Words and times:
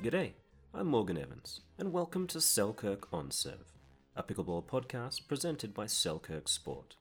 G'day, 0.00 0.34
I'm 0.72 0.86
Morgan 0.86 1.18
Evans, 1.18 1.62
and 1.76 1.92
welcome 1.92 2.28
to 2.28 2.40
Selkirk 2.40 3.08
On 3.12 3.32
Serve, 3.32 3.72
a 4.14 4.22
pickleball 4.22 4.64
podcast 4.64 5.26
presented 5.26 5.74
by 5.74 5.86
Selkirk 5.86 6.46
Sport. 6.46 6.94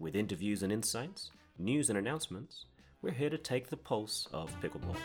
With 0.00 0.16
interviews 0.16 0.60
and 0.64 0.72
insights, 0.72 1.30
news 1.56 1.88
and 1.88 1.96
announcements, 1.96 2.64
we're 3.00 3.12
here 3.12 3.30
to 3.30 3.38
take 3.38 3.70
the 3.70 3.76
pulse 3.76 4.26
of 4.32 4.52
pickleball. 4.60 4.96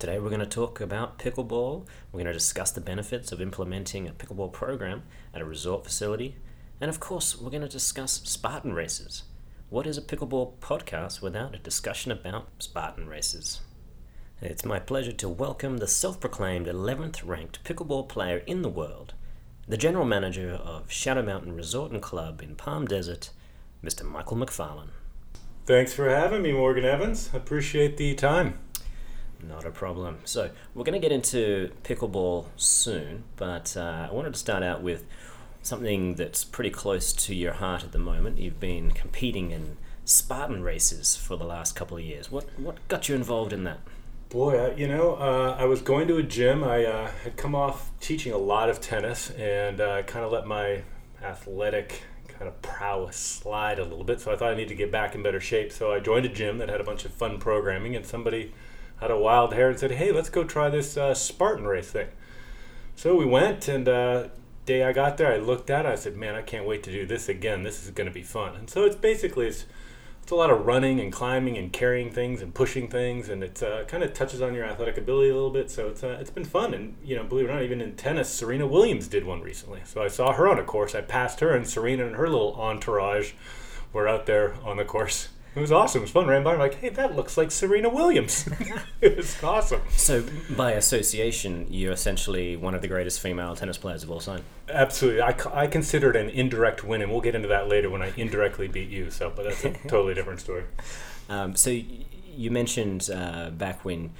Today 0.00 0.18
we're 0.18 0.28
going 0.28 0.40
to 0.40 0.46
talk 0.46 0.80
about 0.80 1.16
pickleball. 1.16 1.86
We're 2.10 2.24
going 2.24 2.26
to 2.26 2.32
discuss 2.32 2.72
the 2.72 2.80
benefits 2.80 3.30
of 3.30 3.40
implementing 3.40 4.08
a 4.08 4.12
pickleball 4.12 4.52
program 4.52 5.04
at 5.32 5.40
a 5.40 5.44
resort 5.44 5.84
facility. 5.84 6.38
And 6.80 6.88
of 6.88 6.98
course, 6.98 7.40
we're 7.40 7.50
going 7.50 7.62
to 7.62 7.68
discuss 7.68 8.20
Spartan 8.24 8.72
races. 8.72 9.22
What 9.70 9.86
is 9.86 9.96
a 9.96 10.02
pickleball 10.02 10.54
podcast 10.60 11.22
without 11.22 11.54
a 11.54 11.58
discussion 11.58 12.10
about 12.10 12.48
Spartan 12.58 13.06
races? 13.06 13.60
It's 14.42 14.64
my 14.64 14.80
pleasure 14.80 15.12
to 15.12 15.28
welcome 15.28 15.76
the 15.76 15.86
self 15.86 16.18
proclaimed 16.18 16.66
11th 16.66 17.24
ranked 17.24 17.62
pickleball 17.62 18.08
player 18.08 18.38
in 18.48 18.62
the 18.62 18.68
world, 18.68 19.14
the 19.68 19.76
general 19.76 20.04
manager 20.04 20.54
of 20.54 20.90
Shadow 20.90 21.22
Mountain 21.22 21.54
Resort 21.54 21.92
and 21.92 22.02
Club 22.02 22.42
in 22.42 22.56
Palm 22.56 22.84
Desert, 22.84 23.30
Mr. 23.80 24.02
Michael 24.02 24.38
McFarlane. 24.38 24.90
Thanks 25.66 25.92
for 25.92 26.08
having 26.08 26.42
me, 26.42 26.50
Morgan 26.50 26.84
Evans. 26.84 27.30
Appreciate 27.32 27.96
the 27.96 28.16
time. 28.16 28.58
Not 29.40 29.64
a 29.64 29.70
problem. 29.70 30.18
So, 30.24 30.50
we're 30.74 30.82
going 30.82 31.00
to 31.00 31.08
get 31.08 31.12
into 31.12 31.70
pickleball 31.84 32.46
soon, 32.56 33.22
but 33.36 33.76
uh, 33.76 34.08
I 34.10 34.12
wanted 34.12 34.32
to 34.32 34.38
start 34.40 34.64
out 34.64 34.82
with 34.82 35.04
something 35.62 36.14
that's 36.14 36.44
pretty 36.44 36.70
close 36.70 37.12
to 37.12 37.34
your 37.34 37.54
heart 37.54 37.84
at 37.84 37.92
the 37.92 37.98
moment. 37.98 38.38
You've 38.38 38.60
been 38.60 38.90
competing 38.92 39.50
in 39.50 39.76
Spartan 40.04 40.62
races 40.62 41.16
for 41.16 41.36
the 41.36 41.44
last 41.44 41.76
couple 41.76 41.96
of 41.96 42.02
years. 42.02 42.30
What 42.30 42.46
what 42.58 42.76
got 42.88 43.08
you 43.08 43.14
involved 43.14 43.52
in 43.52 43.64
that? 43.64 43.78
Boy, 44.28 44.58
uh, 44.58 44.74
you 44.76 44.86
know, 44.86 45.16
uh, 45.16 45.56
I 45.58 45.64
was 45.64 45.82
going 45.82 46.06
to 46.08 46.16
a 46.16 46.22
gym. 46.22 46.62
I 46.62 46.84
uh, 46.84 47.10
had 47.24 47.36
come 47.36 47.54
off 47.54 47.90
teaching 48.00 48.32
a 48.32 48.38
lot 48.38 48.68
of 48.68 48.80
tennis 48.80 49.30
and 49.30 49.80
uh, 49.80 50.02
kind 50.04 50.24
of 50.24 50.30
let 50.30 50.46
my 50.46 50.82
athletic 51.22 52.02
kind 52.28 52.48
of 52.48 52.62
prowess 52.62 53.16
slide 53.16 53.78
a 53.78 53.82
little 53.82 54.04
bit. 54.04 54.20
So 54.20 54.32
I 54.32 54.36
thought 54.36 54.52
I 54.52 54.54
needed 54.54 54.68
to 54.68 54.74
get 54.76 54.90
back 54.90 55.14
in 55.14 55.22
better 55.22 55.40
shape. 55.40 55.72
So 55.72 55.92
I 55.92 56.00
joined 56.00 56.26
a 56.26 56.28
gym 56.28 56.58
that 56.58 56.68
had 56.68 56.80
a 56.80 56.84
bunch 56.84 57.04
of 57.04 57.12
fun 57.12 57.38
programming, 57.38 57.94
and 57.94 58.06
somebody 58.06 58.54
had 59.00 59.10
a 59.10 59.18
wild 59.18 59.52
hair 59.52 59.68
and 59.68 59.78
said, 59.78 59.92
"Hey, 59.92 60.12
let's 60.12 60.30
go 60.30 60.44
try 60.44 60.70
this 60.70 60.96
uh, 60.96 61.12
Spartan 61.14 61.66
race 61.66 61.90
thing." 61.90 62.08
So 62.96 63.16
we 63.16 63.24
went, 63.24 63.68
and 63.68 63.88
uh, 63.88 64.28
day 64.66 64.84
I 64.84 64.92
got 64.92 65.16
there, 65.16 65.32
I 65.32 65.36
looked 65.36 65.70
at 65.70 65.86
it. 65.86 65.88
I 65.88 65.94
said, 65.94 66.16
"Man, 66.16 66.34
I 66.34 66.42
can't 66.42 66.66
wait 66.66 66.82
to 66.84 66.92
do 66.92 67.06
this 67.06 67.28
again. 67.28 67.62
This 67.62 67.84
is 67.84 67.90
going 67.90 68.06
to 68.06 68.12
be 68.12 68.22
fun." 68.22 68.56
And 68.56 68.68
so 68.68 68.84
it's 68.84 68.96
basically 68.96 69.46
it's, 69.46 69.66
it's 70.22 70.32
a 70.32 70.34
lot 70.34 70.50
of 70.50 70.66
running 70.66 71.00
and 71.00 71.12
climbing 71.12 71.56
and 71.56 71.72
carrying 71.72 72.10
things 72.10 72.42
and 72.42 72.54
pushing 72.54 72.88
things, 72.88 73.28
and 73.28 73.42
it 73.42 73.62
uh, 73.62 73.84
kind 73.84 74.02
of 74.02 74.12
touches 74.12 74.40
on 74.42 74.54
your 74.54 74.64
athletic 74.64 74.98
ability 74.98 75.30
a 75.30 75.34
little 75.34 75.50
bit. 75.50 75.70
So 75.70 75.88
it's 75.88 76.04
uh, 76.04 76.18
it's 76.20 76.30
been 76.30 76.44
fun. 76.44 76.74
And 76.74 76.96
you 77.02 77.16
know, 77.16 77.24
believe 77.24 77.46
it 77.46 77.50
or 77.50 77.54
not, 77.54 77.62
even 77.62 77.80
in 77.80 77.96
tennis, 77.96 78.28
Serena 78.28 78.66
Williams 78.66 79.08
did 79.08 79.24
one 79.24 79.40
recently. 79.42 79.80
So 79.84 80.02
I 80.02 80.08
saw 80.08 80.32
her 80.32 80.48
on 80.48 80.58
a 80.58 80.64
course. 80.64 80.94
I 80.94 81.00
passed 81.00 81.40
her, 81.40 81.54
and 81.54 81.68
Serena 81.68 82.06
and 82.06 82.16
her 82.16 82.28
little 82.28 82.54
entourage 82.54 83.32
were 83.92 84.06
out 84.06 84.26
there 84.26 84.54
on 84.64 84.76
the 84.76 84.84
course. 84.84 85.28
It 85.54 85.60
was 85.60 85.72
awesome. 85.72 86.00
It 86.00 86.02
was 86.02 86.10
fun. 86.12 86.28
Ran 86.28 86.44
by. 86.44 86.52
I'm 86.52 86.60
like, 86.60 86.76
hey, 86.76 86.90
that 86.90 87.16
looks 87.16 87.36
like 87.36 87.50
Serena 87.50 87.88
Williams. 87.88 88.48
it 89.00 89.16
was 89.16 89.42
awesome. 89.42 89.80
So, 89.90 90.24
by 90.56 90.72
association, 90.72 91.66
you're 91.68 91.92
essentially 91.92 92.56
one 92.56 92.74
of 92.74 92.82
the 92.82 92.88
greatest 92.88 93.20
female 93.20 93.56
tennis 93.56 93.76
players 93.76 94.04
of 94.04 94.10
all 94.12 94.20
time. 94.20 94.44
Absolutely. 94.68 95.22
I, 95.22 95.34
I 95.52 95.66
consider 95.66 96.10
it 96.10 96.16
an 96.16 96.28
indirect 96.28 96.84
win, 96.84 97.02
and 97.02 97.10
we'll 97.10 97.20
get 97.20 97.34
into 97.34 97.48
that 97.48 97.68
later 97.68 97.90
when 97.90 98.00
I 98.00 98.12
indirectly 98.16 98.68
beat 98.68 98.90
you. 98.90 99.10
So, 99.10 99.32
but 99.34 99.44
that's 99.44 99.64
a 99.64 99.70
totally 99.88 100.14
different 100.14 100.40
story. 100.40 100.64
Um, 101.28 101.56
so, 101.56 101.70
you 101.70 102.50
mentioned 102.52 103.10
uh, 103.12 103.50
back 103.50 103.84
when 103.84 104.12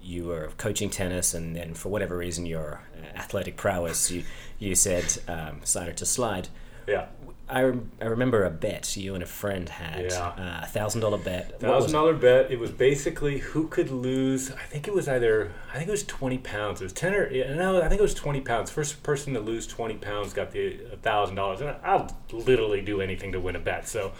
you 0.00 0.24
were 0.24 0.50
coaching 0.56 0.88
tennis, 0.88 1.34
and 1.34 1.54
then 1.54 1.74
for 1.74 1.90
whatever 1.90 2.16
reason, 2.16 2.46
your 2.46 2.80
athletic 3.14 3.58
prowess, 3.58 4.10
you, 4.10 4.24
you 4.58 4.74
said, 4.74 5.18
um, 5.28 5.60
started 5.64 5.98
to 5.98 6.06
slide. 6.06 6.48
Yeah. 6.86 7.08
I, 7.50 7.62
rem- 7.62 7.90
I 8.00 8.04
remember 8.04 8.44
a 8.44 8.50
bet 8.50 8.96
you 8.96 9.14
and 9.14 9.22
a 9.22 9.26
friend 9.26 9.68
had 9.68 10.10
Yeah. 10.10 10.26
uh, 10.28 10.60
a 10.64 10.66
thousand 10.66 11.00
dollar 11.00 11.18
bet. 11.18 11.58
Thousand 11.60 11.92
dollar 11.92 12.12
bet. 12.14 12.50
It 12.50 12.58
was 12.58 12.70
basically 12.70 13.38
who 13.38 13.68
could 13.68 13.90
lose. 13.90 14.50
I 14.50 14.64
think 14.64 14.86
it 14.86 14.94
was 14.94 15.08
either. 15.08 15.50
I 15.72 15.76
think 15.78 15.88
it 15.88 15.92
was 15.92 16.04
twenty 16.04 16.38
pounds. 16.38 16.80
It 16.80 16.84
was 16.84 16.92
ten 16.92 17.14
or 17.14 17.30
no. 17.30 17.80
I 17.82 17.88
think 17.88 18.00
it 18.00 18.02
was 18.02 18.14
twenty 18.14 18.40
pounds. 18.40 18.70
First 18.70 19.02
person 19.02 19.34
to 19.34 19.40
lose 19.40 19.66
twenty 19.66 19.94
pounds 19.96 20.32
got 20.32 20.50
the 20.52 20.78
thousand 21.02 21.36
dollars. 21.36 21.60
And 21.60 21.74
I'll 21.82 22.14
literally 22.32 22.80
do 22.82 23.00
anything 23.00 23.32
to 23.32 23.40
win 23.40 23.56
a 23.56 23.60
bet. 23.60 23.88
So 23.88 24.12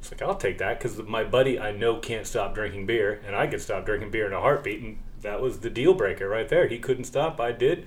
it's 0.00 0.10
like 0.10 0.22
I'll 0.22 0.34
take 0.36 0.58
that 0.58 0.78
because 0.78 0.96
my 1.02 1.24
buddy 1.24 1.58
I 1.60 1.72
know 1.72 1.96
can't 1.96 2.26
stop 2.26 2.54
drinking 2.54 2.86
beer, 2.86 3.20
and 3.26 3.36
I 3.36 3.46
could 3.46 3.60
stop 3.60 3.84
drinking 3.84 4.10
beer 4.10 4.26
in 4.26 4.32
a 4.32 4.40
heartbeat, 4.40 4.80
and 4.80 4.98
that 5.20 5.42
was 5.42 5.58
the 5.60 5.68
deal 5.70 5.92
breaker 5.92 6.28
right 6.28 6.48
there. 6.48 6.66
He 6.68 6.78
couldn't 6.78 7.04
stop. 7.04 7.40
I 7.40 7.52
did. 7.52 7.86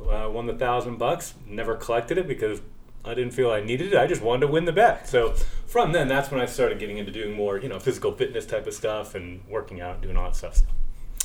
Uh, 0.00 0.28
won 0.28 0.46
the 0.46 0.54
thousand 0.54 0.96
bucks. 0.98 1.34
Never 1.46 1.76
collected 1.76 2.18
it 2.18 2.26
because 2.26 2.60
I 3.04 3.14
didn't 3.14 3.32
feel 3.32 3.50
I 3.50 3.60
needed 3.60 3.92
it. 3.92 3.98
I 3.98 4.06
just 4.06 4.22
wanted 4.22 4.46
to 4.46 4.52
win 4.52 4.64
the 4.64 4.72
bet. 4.72 5.08
So 5.08 5.32
from 5.66 5.92
then, 5.92 6.08
that's 6.08 6.30
when 6.30 6.40
I 6.40 6.46
started 6.46 6.78
getting 6.78 6.98
into 6.98 7.12
doing 7.12 7.32
more, 7.34 7.58
you 7.58 7.68
know, 7.68 7.78
physical 7.78 8.12
fitness 8.12 8.46
type 8.46 8.66
of 8.66 8.74
stuff 8.74 9.14
and 9.14 9.42
working 9.48 9.80
out, 9.80 10.00
doing 10.00 10.16
all 10.16 10.24
that 10.24 10.36
stuff. 10.36 10.56
So 10.56 10.64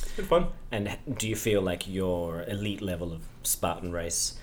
it's 0.02 0.12
been 0.12 0.26
fun. 0.26 0.46
And 0.70 0.96
do 1.18 1.28
you 1.28 1.36
feel 1.36 1.62
like 1.62 1.88
your 1.88 2.42
elite 2.46 2.82
level 2.82 3.12
of 3.12 3.22
Spartan 3.42 3.92
race, 3.92 4.38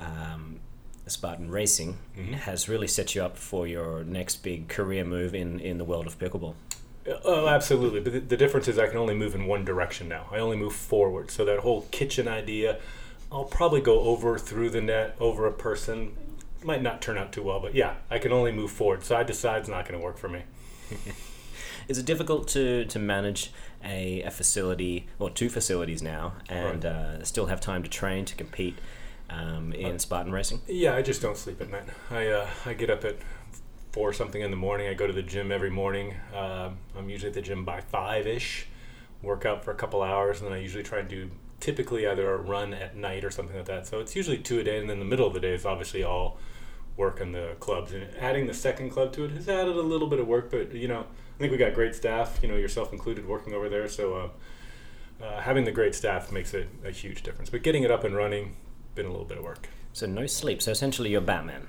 um, 0.00 0.60
Spartan 1.06 1.50
racing, 1.50 1.98
Mm-hmm. 2.16 2.32
has 2.34 2.68
really 2.68 2.88
set 2.88 3.14
you 3.14 3.22
up 3.22 3.36
for 3.36 3.66
your 3.66 4.02
next 4.04 4.36
big 4.42 4.68
career 4.68 5.04
move 5.04 5.34
in, 5.34 5.60
in 5.60 5.78
the 5.78 5.84
world 5.84 6.06
of 6.06 6.18
pickleball? 6.18 6.54
Oh, 7.24 7.48
absolutely. 7.48 8.00
But 8.00 8.12
the, 8.12 8.18
the 8.20 8.36
difference 8.36 8.68
is 8.68 8.78
I 8.78 8.86
can 8.86 8.96
only 8.98 9.14
move 9.14 9.34
in 9.34 9.46
one 9.46 9.64
direction 9.64 10.08
now. 10.08 10.26
I 10.30 10.38
only 10.38 10.56
move 10.56 10.74
forward. 10.74 11.30
So 11.30 11.44
that 11.46 11.60
whole 11.60 11.82
kitchen 11.90 12.28
idea, 12.28 12.78
I'll 13.32 13.44
probably 13.44 13.80
go 13.80 14.00
over 14.00 14.38
through 14.38 14.70
the 14.70 14.80
net, 14.82 15.16
over 15.20 15.46
a 15.46 15.52
person. 15.52 16.12
Might 16.62 16.82
not 16.82 17.00
turn 17.00 17.16
out 17.18 17.32
too 17.32 17.42
well, 17.42 17.60
but 17.60 17.74
yeah, 17.74 17.94
I 18.10 18.18
can 18.18 18.32
only 18.32 18.52
move 18.52 18.70
forward. 18.70 19.04
Side 19.04 19.26
to 19.28 19.32
side's 19.34 19.68
not 19.68 19.86
going 19.88 19.98
to 19.98 20.04
work 20.04 20.18
for 20.18 20.28
me. 20.28 20.42
Is 21.88 21.96
it 21.98 22.04
difficult 22.04 22.48
to, 22.48 22.84
to 22.86 22.98
manage 22.98 23.52
a, 23.84 24.22
a 24.22 24.30
facility 24.30 25.06
or 25.18 25.30
two 25.30 25.48
facilities 25.48 26.02
now 26.02 26.34
and 26.48 26.84
Right. 26.84 26.92
uh, 26.92 27.24
still 27.24 27.46
have 27.46 27.60
time 27.60 27.82
to 27.82 27.88
train 27.88 28.24
to 28.26 28.34
compete 28.34 28.78
um, 29.30 29.72
in 29.72 29.98
Spartan 29.98 30.32
racing? 30.32 30.60
Yeah, 30.66 30.94
I 30.94 31.02
just 31.02 31.22
don't 31.22 31.36
sleep 31.36 31.60
at 31.60 31.70
night. 31.70 31.84
I 32.10 32.26
uh, 32.28 32.46
I 32.66 32.74
get 32.74 32.90
up 32.90 33.04
at 33.04 33.16
four 33.92 34.12
something 34.12 34.42
in 34.42 34.50
the 34.50 34.56
morning. 34.56 34.88
I 34.88 34.94
go 34.94 35.06
to 35.06 35.12
the 35.12 35.22
gym 35.22 35.50
every 35.52 35.70
morning. 35.70 36.14
Um 36.34 36.76
I'm 36.96 37.08
usually 37.08 37.28
at 37.28 37.34
the 37.34 37.42
gym 37.42 37.64
by 37.64 37.80
five 37.80 38.26
ish. 38.26 38.66
Work 39.22 39.46
out 39.46 39.64
for 39.64 39.70
a 39.70 39.74
couple 39.74 40.02
hours, 40.02 40.40
and 40.40 40.46
then 40.50 40.58
I 40.58 40.60
usually 40.60 40.84
try 40.84 40.98
and 41.00 41.08
do 41.08 41.30
typically 41.60 42.06
either 42.06 42.32
a 42.32 42.36
run 42.36 42.72
at 42.72 42.96
night 42.96 43.24
or 43.24 43.30
something 43.30 43.56
like 43.56 43.66
that. 43.66 43.86
So 43.86 44.00
it's 44.00 44.14
usually 44.14 44.38
two 44.38 44.60
a 44.60 44.64
day, 44.64 44.78
and 44.78 44.88
then 44.88 44.98
the 44.98 45.04
middle 45.04 45.26
of 45.26 45.34
the 45.34 45.40
day 45.40 45.54
is 45.54 45.66
obviously 45.66 46.02
all 46.02 46.38
work 46.96 47.20
in 47.20 47.32
the 47.32 47.56
clubs. 47.60 47.92
And 47.92 48.08
adding 48.18 48.46
the 48.46 48.54
second 48.54 48.90
club 48.90 49.12
to 49.14 49.24
it 49.24 49.32
has 49.32 49.48
added 49.48 49.76
a 49.76 49.82
little 49.82 50.08
bit 50.08 50.20
of 50.20 50.26
work, 50.26 50.50
but 50.50 50.74
you 50.74 50.88
know 50.88 51.00
I 51.00 51.38
think 51.38 51.52
we 51.52 51.58
got 51.58 51.74
great 51.74 51.94
staff. 51.94 52.38
You 52.42 52.48
know 52.48 52.56
yourself 52.56 52.92
included 52.92 53.26
working 53.26 53.54
over 53.54 53.68
there, 53.68 53.88
so. 53.88 54.14
Uh, 54.14 54.28
uh, 55.20 55.40
having 55.40 55.64
the 55.64 55.72
great 55.72 55.96
staff 55.96 56.30
makes 56.30 56.54
a, 56.54 56.64
a 56.84 56.92
huge 56.92 57.24
difference, 57.24 57.50
but 57.50 57.60
getting 57.64 57.82
it 57.82 57.90
up 57.90 58.04
and 58.04 58.14
running 58.14 58.54
been 58.94 59.06
a 59.06 59.10
little 59.10 59.24
bit 59.24 59.38
of 59.38 59.42
work. 59.42 59.68
So 59.92 60.06
no 60.06 60.26
sleep. 60.26 60.62
So 60.62 60.70
essentially 60.70 61.10
you're 61.10 61.20
Batman. 61.20 61.66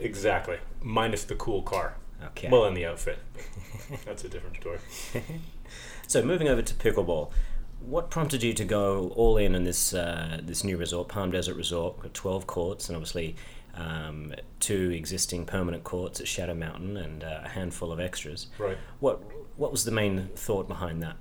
Exactly. 0.00 0.58
Minus 0.82 1.22
the 1.24 1.36
cool 1.36 1.62
car. 1.62 1.94
Okay. 2.26 2.48
Well, 2.48 2.64
and 2.64 2.76
the 2.76 2.86
outfit. 2.86 3.18
That's 4.04 4.24
a 4.24 4.28
different 4.28 4.56
story. 4.56 4.78
So 6.06 6.22
moving 6.22 6.48
over 6.48 6.60
to 6.60 6.74
pickleball, 6.74 7.30
what 7.86 8.10
prompted 8.10 8.42
you 8.42 8.52
to 8.54 8.64
go 8.64 9.12
all 9.16 9.36
in 9.36 9.54
on 9.54 9.64
this 9.64 9.94
uh, 9.94 10.40
this 10.42 10.64
new 10.64 10.76
resort, 10.76 11.08
Palm 11.08 11.30
Desert 11.30 11.56
Resort? 11.56 12.14
Twelve 12.14 12.46
courts 12.46 12.88
and 12.88 12.96
obviously 12.96 13.36
um, 13.76 14.34
two 14.60 14.90
existing 14.90 15.46
permanent 15.46 15.84
courts 15.84 16.20
at 16.20 16.28
Shadow 16.28 16.54
Mountain 16.54 16.96
and 16.96 17.24
uh, 17.24 17.40
a 17.44 17.48
handful 17.48 17.92
of 17.92 18.00
extras. 18.00 18.48
Right. 18.58 18.78
What 19.00 19.22
what 19.56 19.70
was 19.70 19.84
the 19.84 19.90
main 19.90 20.28
thought 20.34 20.68
behind 20.68 21.02
that? 21.02 21.16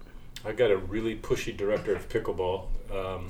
I 0.46 0.52
got 0.52 0.72
a 0.72 0.78
really 0.78 1.16
pushy 1.16 1.56
director 1.56 1.96
of 1.96 2.10
pickleball 2.10 2.66
um, 2.92 3.30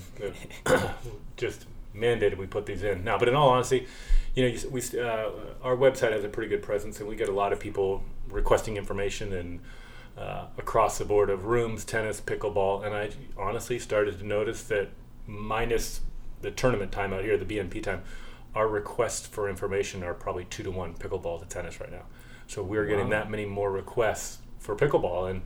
that 0.65 0.95
just 1.38 1.65
mandated 1.95 2.38
we 2.38 2.47
put 2.47 2.65
these 2.65 2.83
in. 2.83 3.03
Now, 3.03 3.19
but 3.19 3.27
in 3.27 3.36
all 3.36 3.50
honesty, 3.50 3.88
you 4.36 4.50
know, 4.50 4.57
we 4.71 4.81
uh, 5.00 5.29
our 5.62 5.75
website 5.75 6.12
has 6.12 6.24
a 6.24 6.29
pretty 6.29 6.50
good 6.50 6.63
presence, 6.63 7.00
and 7.00 7.07
we 7.07 7.15
get 7.15 7.29
a 7.29 7.33
lot 7.33 7.53
of 7.53 7.59
people 7.59 8.03
requesting 8.29 8.77
information 8.77 9.33
and 9.33 9.59
uh, 10.18 10.45
across 10.57 10.98
the 10.98 11.06
board 11.06 11.30
of 11.30 11.45
rooms, 11.45 11.83
tennis, 11.86 12.21
pickleball, 12.21 12.86
and 12.86 12.94
I 12.95 13.10
honestly 13.38 13.80
started 13.80 14.19
to 14.19 14.25
notice 14.25 14.63
that 14.63 14.89
minus 15.25 16.01
the 16.42 16.51
tournament 16.51 16.92
time 16.92 17.13
out 17.13 17.24
here, 17.24 17.38
the 17.38 17.45
BNP 17.45 17.81
time, 17.81 18.04
our 18.54 18.68
requests 18.68 19.25
for 19.25 19.50
information 19.50 20.04
are 20.04 20.13
probably 20.13 20.45
two 20.45 20.62
to 20.63 20.71
one 20.71 20.94
pickleball 20.94 21.39
to 21.42 21.48
tennis 21.48 21.80
right 21.80 21.92
now. 21.92 22.04
So 22.48 22.62
we're 22.62 22.86
getting 22.86 23.06
Wow. 23.06 23.12
that 23.21 23.31
many 23.31 23.45
more 23.45 23.71
requests 23.71 24.39
for 24.60 24.75
pickleball, 24.75 25.30
and 25.31 25.42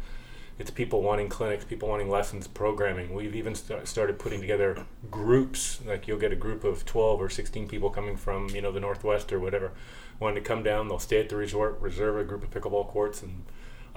it's 0.60 0.72
people 0.72 1.02
wanting 1.04 1.30
clinics, 1.30 1.64
people 1.64 1.88
wanting 1.88 2.10
lessons, 2.10 2.48
programming. 2.48 3.14
We've 3.14 3.36
even 3.36 3.54
st- 3.56 3.88
started 3.88 4.18
putting 4.20 4.42
together 4.42 4.86
groups. 5.10 5.80
Like 5.86 6.08
you'll 6.08 6.18
get 6.20 6.32
a 6.34 6.36
group 6.36 6.64
of 6.64 6.84
twelve 6.84 7.22
or 7.22 7.30
sixteen 7.30 7.68
people 7.68 7.90
coming 7.92 8.18
from 8.18 8.50
you 8.50 8.62
know 8.62 8.72
the 8.72 8.80
northwest 8.80 9.32
or 9.32 9.40
whatever, 9.40 9.72
wanting 10.20 10.44
to 10.44 10.48
come 10.48 10.64
down. 10.64 10.88
They'll 10.90 11.00
stay 11.00 11.20
at 11.20 11.30
the 11.30 11.36
resort, 11.36 11.80
reserve 11.80 12.18
a 12.18 12.24
group 12.24 12.44
of 12.44 12.50
pickleball 12.50 12.88
courts, 12.88 13.22
and 13.22 13.46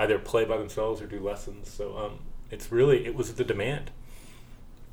either 0.00 0.18
play 0.18 0.44
by 0.44 0.56
themselves 0.56 1.00
or 1.02 1.06
do 1.06 1.20
lessons. 1.20 1.70
So 1.70 1.96
um, 1.96 2.18
It's 2.50 2.72
really 2.72 3.06
it 3.06 3.14
was 3.14 3.34
the 3.34 3.44
demand. 3.44 3.90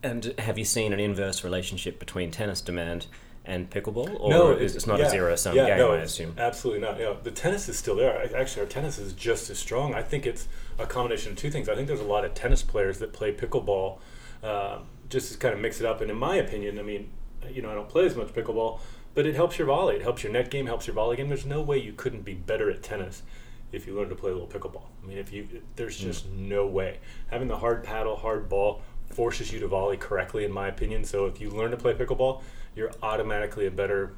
And 0.04 0.33
have 0.38 0.57
you 0.57 0.65
seen 0.65 0.94
an 0.94 1.00
inverse 1.00 1.44
relationship 1.44 1.98
between 2.00 2.30
tennis 2.30 2.62
demand 2.62 3.07
and 3.45 3.69
pickleball, 3.69 4.19
or 4.19 4.30
No, 4.30 4.51
is 4.51 4.75
it's 4.75 4.86
not 4.86 5.00
yeah, 5.00 5.07
a 5.07 5.09
zero 5.09 5.36
sum 5.38 5.56
yeah, 5.56 5.68
game? 5.69 5.77
no, 5.77 5.94
I 5.94 6.00
assume. 6.00 6.36
Absolutely 6.38 6.81
not. 6.81 6.98
You 7.00 7.06
know, 7.06 7.18
the 7.24 7.31
tennis 7.31 7.69
is 7.69 7.77
still 7.77 7.95
there. 7.95 8.21
Actually, 8.36 8.63
our 8.63 8.68
tennis 8.68 9.00
is 9.00 9.13
just 9.13 9.50
as 9.50 9.57
strong. 9.57 9.95
I 9.95 10.04
think 10.04 10.25
it's 10.25 10.48
a 10.77 10.86
combination 10.86 11.31
of 11.31 11.38
two 11.38 11.50
things. 11.50 11.69
I 11.69 11.75
think 11.75 11.88
there's 11.88 12.01
a 12.01 12.03
lot 12.15 12.25
of 12.25 12.33
tennis 12.33 12.62
players 12.62 13.00
that 13.00 13.13
play 13.13 13.33
pickleball 13.33 14.00
uh, 14.44 14.80
just 15.10 15.31
to 15.31 15.38
kind 15.38 15.53
of 15.56 15.62
mix 15.62 15.80
it 15.80 15.86
up. 15.86 16.01
And 16.01 16.12
in 16.12 16.18
my 16.18 16.36
opinion, 16.36 16.77
I 16.77 16.83
mean, 16.83 17.10
you 17.50 17.62
know, 17.62 17.71
I 17.71 17.75
don't 17.75 17.88
play 17.89 18.06
as 18.06 18.15
much 18.18 18.27
pickleball, 18.33 18.81
but 19.15 19.25
it 19.25 19.36
helps 19.36 19.57
your 19.57 19.68
volley. 19.68 19.95
It 19.95 20.01
helps 20.01 20.24
your 20.24 20.33
net 20.33 20.51
game, 20.51 20.65
helps 20.68 20.86
your 20.86 20.94
volley 20.94 21.15
game. 21.15 21.30
There's 21.30 21.45
no 21.45 21.62
way 21.62 21.77
you 21.77 21.94
couldn't 21.94 22.24
be 22.25 22.33
better 22.33 22.69
at 22.69 22.83
tennis 22.83 23.24
if 23.71 23.85
you 23.85 23.95
learn 23.95 24.09
to 24.09 24.15
play 24.15 24.31
a 24.31 24.33
little 24.33 24.47
pickleball. 24.47 24.83
I 25.03 25.07
mean, 25.07 25.17
if 25.17 25.31
you, 25.33 25.47
there's 25.75 25.97
just 25.97 26.29
no 26.29 26.65
way. 26.65 26.99
Having 27.27 27.49
the 27.49 27.57
hard 27.57 27.83
paddle, 27.83 28.15
hard 28.15 28.47
ball 28.47 28.81
forces 29.09 29.51
you 29.51 29.59
to 29.59 29.67
volley 29.67 29.97
correctly, 29.97 30.45
in 30.45 30.51
my 30.51 30.67
opinion. 30.67 31.03
So 31.03 31.25
if 31.25 31.41
you 31.41 31.49
learn 31.49 31.71
to 31.71 31.77
play 31.77 31.93
pickleball, 31.93 32.41
you're 32.75 32.91
automatically 33.01 33.65
a 33.65 33.71
better, 33.71 34.13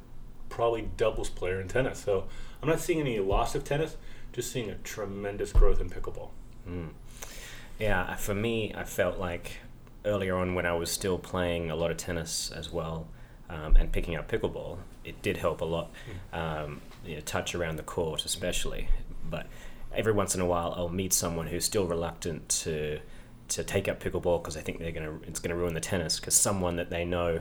probably 0.48 0.88
doubles 0.96 1.30
player 1.30 1.60
in 1.60 1.68
tennis. 1.68 1.98
So 2.00 2.26
I'm 2.62 2.68
not 2.68 2.80
seeing 2.80 3.00
any 3.00 3.18
loss 3.18 3.54
of 3.54 3.64
tennis, 3.64 3.96
just 4.32 4.52
seeing 4.52 4.70
a 4.70 4.76
tremendous 4.76 5.52
growth 5.52 5.80
in 5.80 5.90
pickleball. 5.90 6.30
Mm. 6.68 6.90
Yeah, 7.78 8.14
for 8.16 8.34
me, 8.34 8.74
I 8.74 8.84
felt 8.84 9.18
like 9.18 9.58
earlier 10.04 10.36
on 10.36 10.54
when 10.54 10.66
I 10.66 10.74
was 10.74 10.90
still 10.90 11.18
playing 11.18 11.70
a 11.70 11.76
lot 11.76 11.90
of 11.90 11.96
tennis 11.96 12.50
as 12.54 12.72
well 12.72 13.08
um, 13.48 13.76
and 13.76 13.90
picking 13.90 14.16
up 14.16 14.30
pickleball, 14.30 14.78
it 15.04 15.20
did 15.22 15.36
help 15.38 15.60
a 15.60 15.64
lot. 15.64 15.90
Um, 16.32 16.80
you 17.04 17.14
know, 17.16 17.20
touch 17.22 17.54
around 17.54 17.76
the 17.76 17.82
court, 17.82 18.24
especially. 18.24 18.88
But 19.24 19.46
every 19.94 20.12
once 20.12 20.34
in 20.34 20.40
a 20.40 20.46
while, 20.46 20.74
I'll 20.76 20.88
meet 20.88 21.12
someone 21.12 21.46
who's 21.48 21.64
still 21.64 21.86
reluctant 21.86 22.48
to 22.64 23.00
to 23.48 23.64
take 23.64 23.88
up 23.88 24.00
pickleball 24.00 24.40
because 24.40 24.54
they 24.54 24.60
think 24.60 24.78
they're 24.78 24.92
gonna 24.92 25.18
it's 25.26 25.40
gonna 25.40 25.56
ruin 25.56 25.74
the 25.74 25.80
tennis 25.80 26.20
because 26.20 26.34
someone 26.34 26.76
that 26.76 26.90
they 26.90 27.04
know 27.04 27.40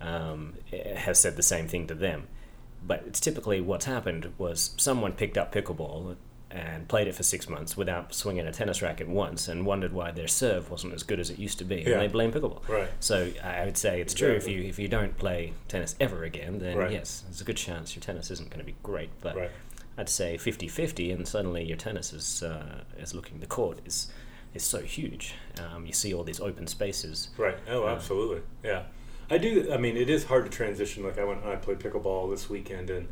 um, 0.00 0.54
has 0.96 1.20
said 1.20 1.36
the 1.36 1.42
same 1.42 1.68
thing 1.68 1.86
to 1.86 1.94
them. 1.94 2.26
But 2.84 3.04
it's 3.06 3.20
typically 3.20 3.60
what's 3.60 3.84
happened 3.84 4.32
was 4.38 4.74
someone 4.76 5.12
picked 5.12 5.38
up 5.38 5.54
pickleball 5.54 6.16
and 6.50 6.86
played 6.88 7.06
it 7.06 7.14
for 7.14 7.22
six 7.22 7.48
months 7.48 7.76
without 7.76 8.12
swinging 8.12 8.46
a 8.46 8.52
tennis 8.52 8.82
racket 8.82 9.08
once 9.08 9.48
and 9.48 9.64
wondered 9.64 9.92
why 9.92 10.10
their 10.10 10.28
serve 10.28 10.70
wasn't 10.70 10.92
as 10.92 11.02
good 11.02 11.18
as 11.20 11.30
it 11.30 11.38
used 11.38 11.58
to 11.58 11.64
be. 11.64 11.76
Yeah. 11.76 11.92
And 11.92 12.00
they 12.02 12.08
blame 12.08 12.30
pickleball. 12.32 12.68
Right. 12.68 12.88
So 13.00 13.30
I 13.42 13.64
would 13.64 13.78
say 13.78 14.00
it's 14.00 14.12
true 14.12 14.32
if 14.32 14.48
you 14.48 14.62
if 14.62 14.78
you 14.78 14.88
don't 14.88 15.16
play 15.16 15.52
tennis 15.68 15.94
ever 16.00 16.24
again, 16.24 16.58
then 16.58 16.76
Right. 16.76 16.92
yes, 16.92 17.22
there's 17.26 17.40
a 17.40 17.44
good 17.44 17.56
chance 17.56 17.94
your 17.94 18.02
tennis 18.02 18.30
isn't 18.30 18.50
going 18.50 18.58
to 18.60 18.66
be 18.66 18.74
great. 18.82 19.10
But 19.20 19.36
Right. 19.36 19.50
I'd 19.98 20.08
say 20.08 20.36
50-50 20.38 21.12
and 21.14 21.28
suddenly 21.28 21.64
your 21.64 21.76
tennis 21.76 22.12
is 22.12 22.42
uh, 22.42 22.82
is 22.98 23.14
looking 23.14 23.40
the 23.40 23.46
court 23.46 23.78
is 23.84 24.10
is 24.54 24.62
so 24.64 24.80
huge. 24.80 25.34
Um, 25.60 25.86
you 25.86 25.92
see 25.92 26.12
all 26.14 26.24
these 26.24 26.40
open 26.40 26.66
spaces. 26.66 27.28
Right. 27.38 27.56
Oh, 27.68 27.84
Yeah. 27.84 27.92
absolutely. 27.92 28.42
Yeah. 28.62 28.82
I 29.30 29.38
do. 29.38 29.72
I 29.72 29.78
mean, 29.78 29.96
it 29.96 30.10
is 30.10 30.24
hard 30.24 30.44
to 30.44 30.50
transition. 30.50 31.02
Like 31.04 31.18
I 31.18 31.24
went 31.24 31.42
and 31.42 31.50
I 31.50 31.56
played 31.56 31.78
pickleball 31.78 32.30
this 32.30 32.50
weekend, 32.50 32.90
and 32.90 33.08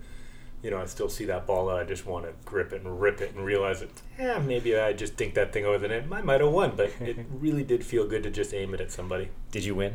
you 0.62 0.71
know, 0.71 0.77
I 0.79 0.85
still 0.85 1.09
see 1.09 1.25
that 1.27 1.47
ball. 1.47 1.71
I 1.71 1.85
just 1.85 2.05
want 2.05 2.27
to 2.27 2.32
grip 2.44 2.75
it 2.75 2.83
and 2.83 3.00
rip 3.00 3.23
it, 3.23 3.35
and 3.35 3.43
realize 3.43 3.81
it. 3.81 3.91
yeah, 4.19 4.38
maybe 4.38 4.76
I 4.76 4.93
just 4.93 5.15
think 5.15 5.33
that 5.35 5.50
thing 5.55 5.65
over 5.65 5.79
the 5.79 5.88
net. 5.88 6.05
I 6.12 6.21
might 6.21 6.43
have 6.43 6.50
won, 6.53 6.73
but 6.76 6.93
it 7.00 7.17
really 7.33 7.65
did 7.65 7.85
feel 7.87 8.06
good 8.06 8.23
to 8.25 8.31
just 8.31 8.53
aim 8.53 8.75
it 8.75 8.81
at 8.83 8.91
somebody. 8.91 9.31
Did 9.50 9.65
you 9.65 9.75
win? 9.75 9.94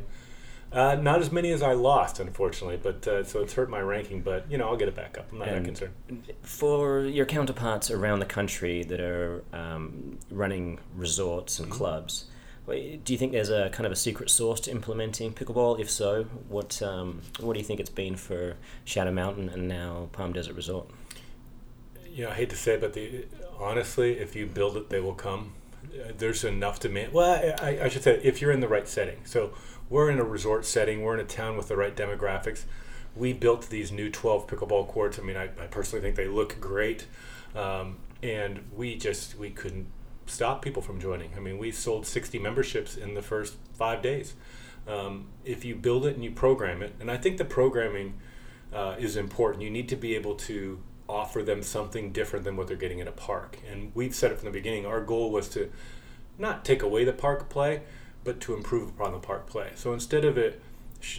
Uh, 0.71 0.95
not 0.95 1.21
as 1.21 1.31
many 1.31 1.51
as 1.51 1.61
I 1.61 1.71
lost, 1.73 2.19
unfortunately, 2.19 2.77
but 2.81 3.07
uh, 3.07 3.23
so 3.23 3.41
it's 3.41 3.53
hurt 3.53 3.69
my 3.69 3.79
ranking. 3.79 4.21
But 4.21 4.49
you 4.51 4.57
know, 4.57 4.67
I'll 4.67 4.75
get 4.77 4.87
it 4.89 4.95
back 4.95 5.17
up. 5.17 5.31
I'm 5.31 5.39
not 5.39 5.47
that 5.47 5.63
concerned. 5.63 5.93
For 6.41 7.05
your 7.05 7.25
counterparts 7.25 7.89
around 7.91 8.19
the 8.19 8.25
country 8.25 8.83
that 8.83 8.99
are 8.99 9.43
um, 9.53 10.17
running 10.29 10.79
resorts 10.95 11.59
and 11.59 11.69
Mhm. 11.71 11.75
clubs, 11.75 12.25
do 12.67 13.13
you 13.13 13.17
think 13.17 13.31
there's 13.31 13.49
a 13.51 13.69
kind 13.69 13.85
of 13.85 13.91
a 13.93 13.95
secret 13.95 14.29
sauce 14.29 14.59
to 14.61 14.71
implementing 14.71 15.33
pickleball? 15.33 15.79
If 15.79 15.89
so, 15.89 16.23
what 16.49 16.81
um, 16.81 17.21
what 17.39 17.53
do 17.53 17.59
you 17.59 17.65
think 17.65 17.79
it's 17.79 17.89
been 17.89 18.15
for 18.17 18.55
Shadow 18.83 19.11
Mountain 19.11 19.49
and 19.49 19.67
now 19.69 20.09
Palm 20.11 20.33
Desert 20.33 20.55
Resort? 20.55 20.89
you 22.09 22.23
know, 22.23 22.29
I 22.31 22.33
hate 22.33 22.49
to 22.49 22.55
say 22.55 22.75
it, 22.75 22.81
but 22.81 22.93
the 22.93 23.25
honestly, 23.59 24.13
if 24.19 24.35
you 24.37 24.45
build 24.45 24.77
it, 24.77 24.89
they 24.89 25.01
will 25.01 25.13
come. 25.13 25.53
There's 26.17 26.43
enough 26.43 26.79
demand. 26.79 27.13
Well, 27.13 27.55
I, 27.61 27.65
I- 27.69 27.83
I 27.85 27.89
should 27.89 28.03
say, 28.03 28.19
if 28.23 28.41
you're 28.41 28.51
in 28.51 28.59
the 28.59 28.67
right 28.67 28.87
setting. 28.87 29.17
So 29.25 29.53
we're 29.89 30.09
in 30.09 30.19
a 30.19 30.23
resort 30.23 30.65
setting. 30.65 31.01
We're 31.01 31.13
in 31.15 31.19
a 31.19 31.23
town 31.25 31.57
with 31.57 31.67
the 31.67 31.77
right 31.77 31.95
demographics. 31.95 32.63
We 33.15 33.33
built 33.33 33.69
these 33.69 33.91
new 33.91 34.09
12 34.09 34.47
pickleball 34.47 34.87
courts. 34.87 35.19
I 35.19 35.21
mean, 35.21 35.37
I, 35.37 35.45
I 35.45 35.67
personally 35.67 36.01
think 36.01 36.15
they 36.15 36.27
look 36.27 36.59
great, 36.59 37.07
um, 37.55 37.97
and 38.21 38.63
we 38.75 38.97
just 38.97 39.37
we 39.37 39.51
couldn't 39.51 39.87
stop 40.25 40.61
people 40.61 40.81
from 40.81 40.99
joining. 40.99 41.31
I 41.37 41.39
mean, 41.39 41.57
we 41.57 41.71
sold 41.71 42.05
60 42.05 42.39
memberships 42.39 42.97
in 42.97 43.13
the 43.13 43.21
first 43.21 43.55
five 43.73 44.01
days. 44.01 44.33
Um, 44.87 45.27
if 45.45 45.63
you 45.63 45.75
build 45.75 46.05
it 46.05 46.15
and 46.15 46.23
you 46.23 46.31
program 46.31 46.81
it, 46.81 46.93
and 46.99 47.09
I 47.09 47.17
think 47.17 47.37
the 47.37 47.45
programming 47.45 48.15
uh, 48.73 48.95
is 48.99 49.15
important. 49.15 49.63
You 49.63 49.69
need 49.69 49.87
to 49.89 49.95
be 49.95 50.15
able 50.15 50.35
to 50.35 50.79
offer 51.07 51.43
them 51.43 51.61
something 51.61 52.11
different 52.11 52.45
than 52.45 52.57
what 52.57 52.67
they're 52.67 52.77
getting 52.77 52.99
in 52.99 53.07
a 53.07 53.11
park. 53.11 53.59
And 53.69 53.91
we've 53.93 54.15
said 54.15 54.31
it 54.31 54.39
from 54.39 54.45
the 54.45 54.51
beginning. 54.51 54.85
Our 54.85 55.01
goal 55.01 55.31
was 55.31 55.47
to 55.49 55.71
not 56.37 56.65
take 56.65 56.81
away 56.81 57.03
the 57.05 57.13
park 57.13 57.49
play, 57.49 57.81
but 58.23 58.39
to 58.41 58.53
improve 58.53 58.89
upon 58.89 59.11
the 59.11 59.19
park 59.19 59.47
play. 59.47 59.71
So 59.75 59.93
instead 59.93 60.25
of 60.25 60.37
it, 60.37 60.61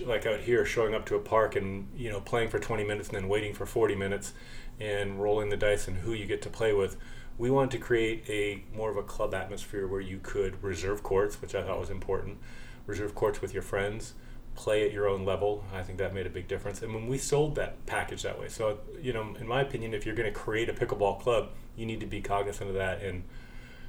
like 0.05 0.27
out 0.27 0.41
here, 0.41 0.65
showing 0.65 0.95
up 0.95 1.07
to 1.07 1.15
a 1.15 1.21
park 1.21 1.55
and 1.55 1.89
you 1.97 2.11
know 2.11 2.21
playing 2.21 2.49
for 2.49 2.59
20 2.59 2.85
minutes 2.85 3.09
and 3.09 3.17
then 3.17 3.29
waiting 3.29 3.55
for 3.55 3.67
40 3.67 3.95
minutes 3.95 4.33
and 4.81 5.23
rolling 5.23 5.49
the 5.49 5.57
dice 5.57 5.89
and 5.89 5.99
who 5.99 6.13
you 6.13 6.27
get 6.27 6.43
to 6.43 6.51
play 6.51 6.73
with, 6.73 6.97
we 7.39 7.51
wanted 7.51 7.71
to 7.73 7.79
create 7.79 8.25
a 8.29 8.63
more 8.75 8.91
of 8.91 8.97
a 8.97 9.03
club 9.03 9.35
atmosphere 9.35 9.87
where 9.87 10.01
you 10.01 10.19
could 10.23 10.63
reserve 10.63 11.03
courts, 11.03 11.41
which 11.41 11.55
I 11.55 11.63
thought 11.63 11.79
was 11.79 11.91
important. 11.91 12.39
Reserve 12.87 13.15
courts 13.15 13.41
with 13.41 13.53
your 13.53 13.63
friends, 13.63 14.15
play 14.57 14.85
at 14.87 14.93
your 14.93 15.07
own 15.09 15.25
level. 15.25 15.65
I 15.73 15.83
think 15.83 15.99
that 15.99 16.13
made 16.15 16.27
a 16.27 16.31
big 16.31 16.49
difference. 16.49 16.83
And 16.83 16.95
when 16.95 17.07
we 17.07 17.19
sold 17.19 17.55
that 17.57 17.85
package 17.87 18.23
that 18.23 18.41
way, 18.41 18.49
so 18.49 18.79
you 19.01 19.13
know, 19.13 19.35
in 19.39 19.47
my 19.47 19.61
opinion, 19.61 19.95
if 19.95 20.05
you're 20.05 20.15
going 20.17 20.33
to 20.33 20.39
create 20.39 20.69
a 20.69 20.73
pickleball 20.73 21.21
club, 21.21 21.51
you 21.77 21.87
need 21.87 22.01
to 22.01 22.07
be 22.07 22.21
cognizant 22.21 22.69
of 22.71 22.75
that 22.77 23.03
and 23.03 23.23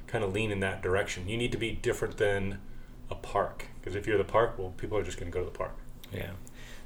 kind 0.06 0.22
of 0.24 0.32
lean 0.32 0.50
in 0.50 0.60
that 0.60 0.82
direction. 0.82 1.28
You 1.28 1.36
need 1.36 1.52
to 1.52 1.58
be 1.58 1.72
different 1.72 2.18
than 2.18 2.58
a 3.10 3.14
park 3.14 3.66
because 3.80 3.94
if 3.96 4.06
you're 4.06 4.18
the 4.18 4.24
park, 4.24 4.58
well, 4.58 4.72
people 4.76 4.96
are 4.98 5.02
just 5.02 5.18
going 5.18 5.30
to 5.32 5.36
go 5.36 5.42
to 5.44 5.50
the 5.50 5.56
park. 5.58 5.74
Yeah. 6.12 6.30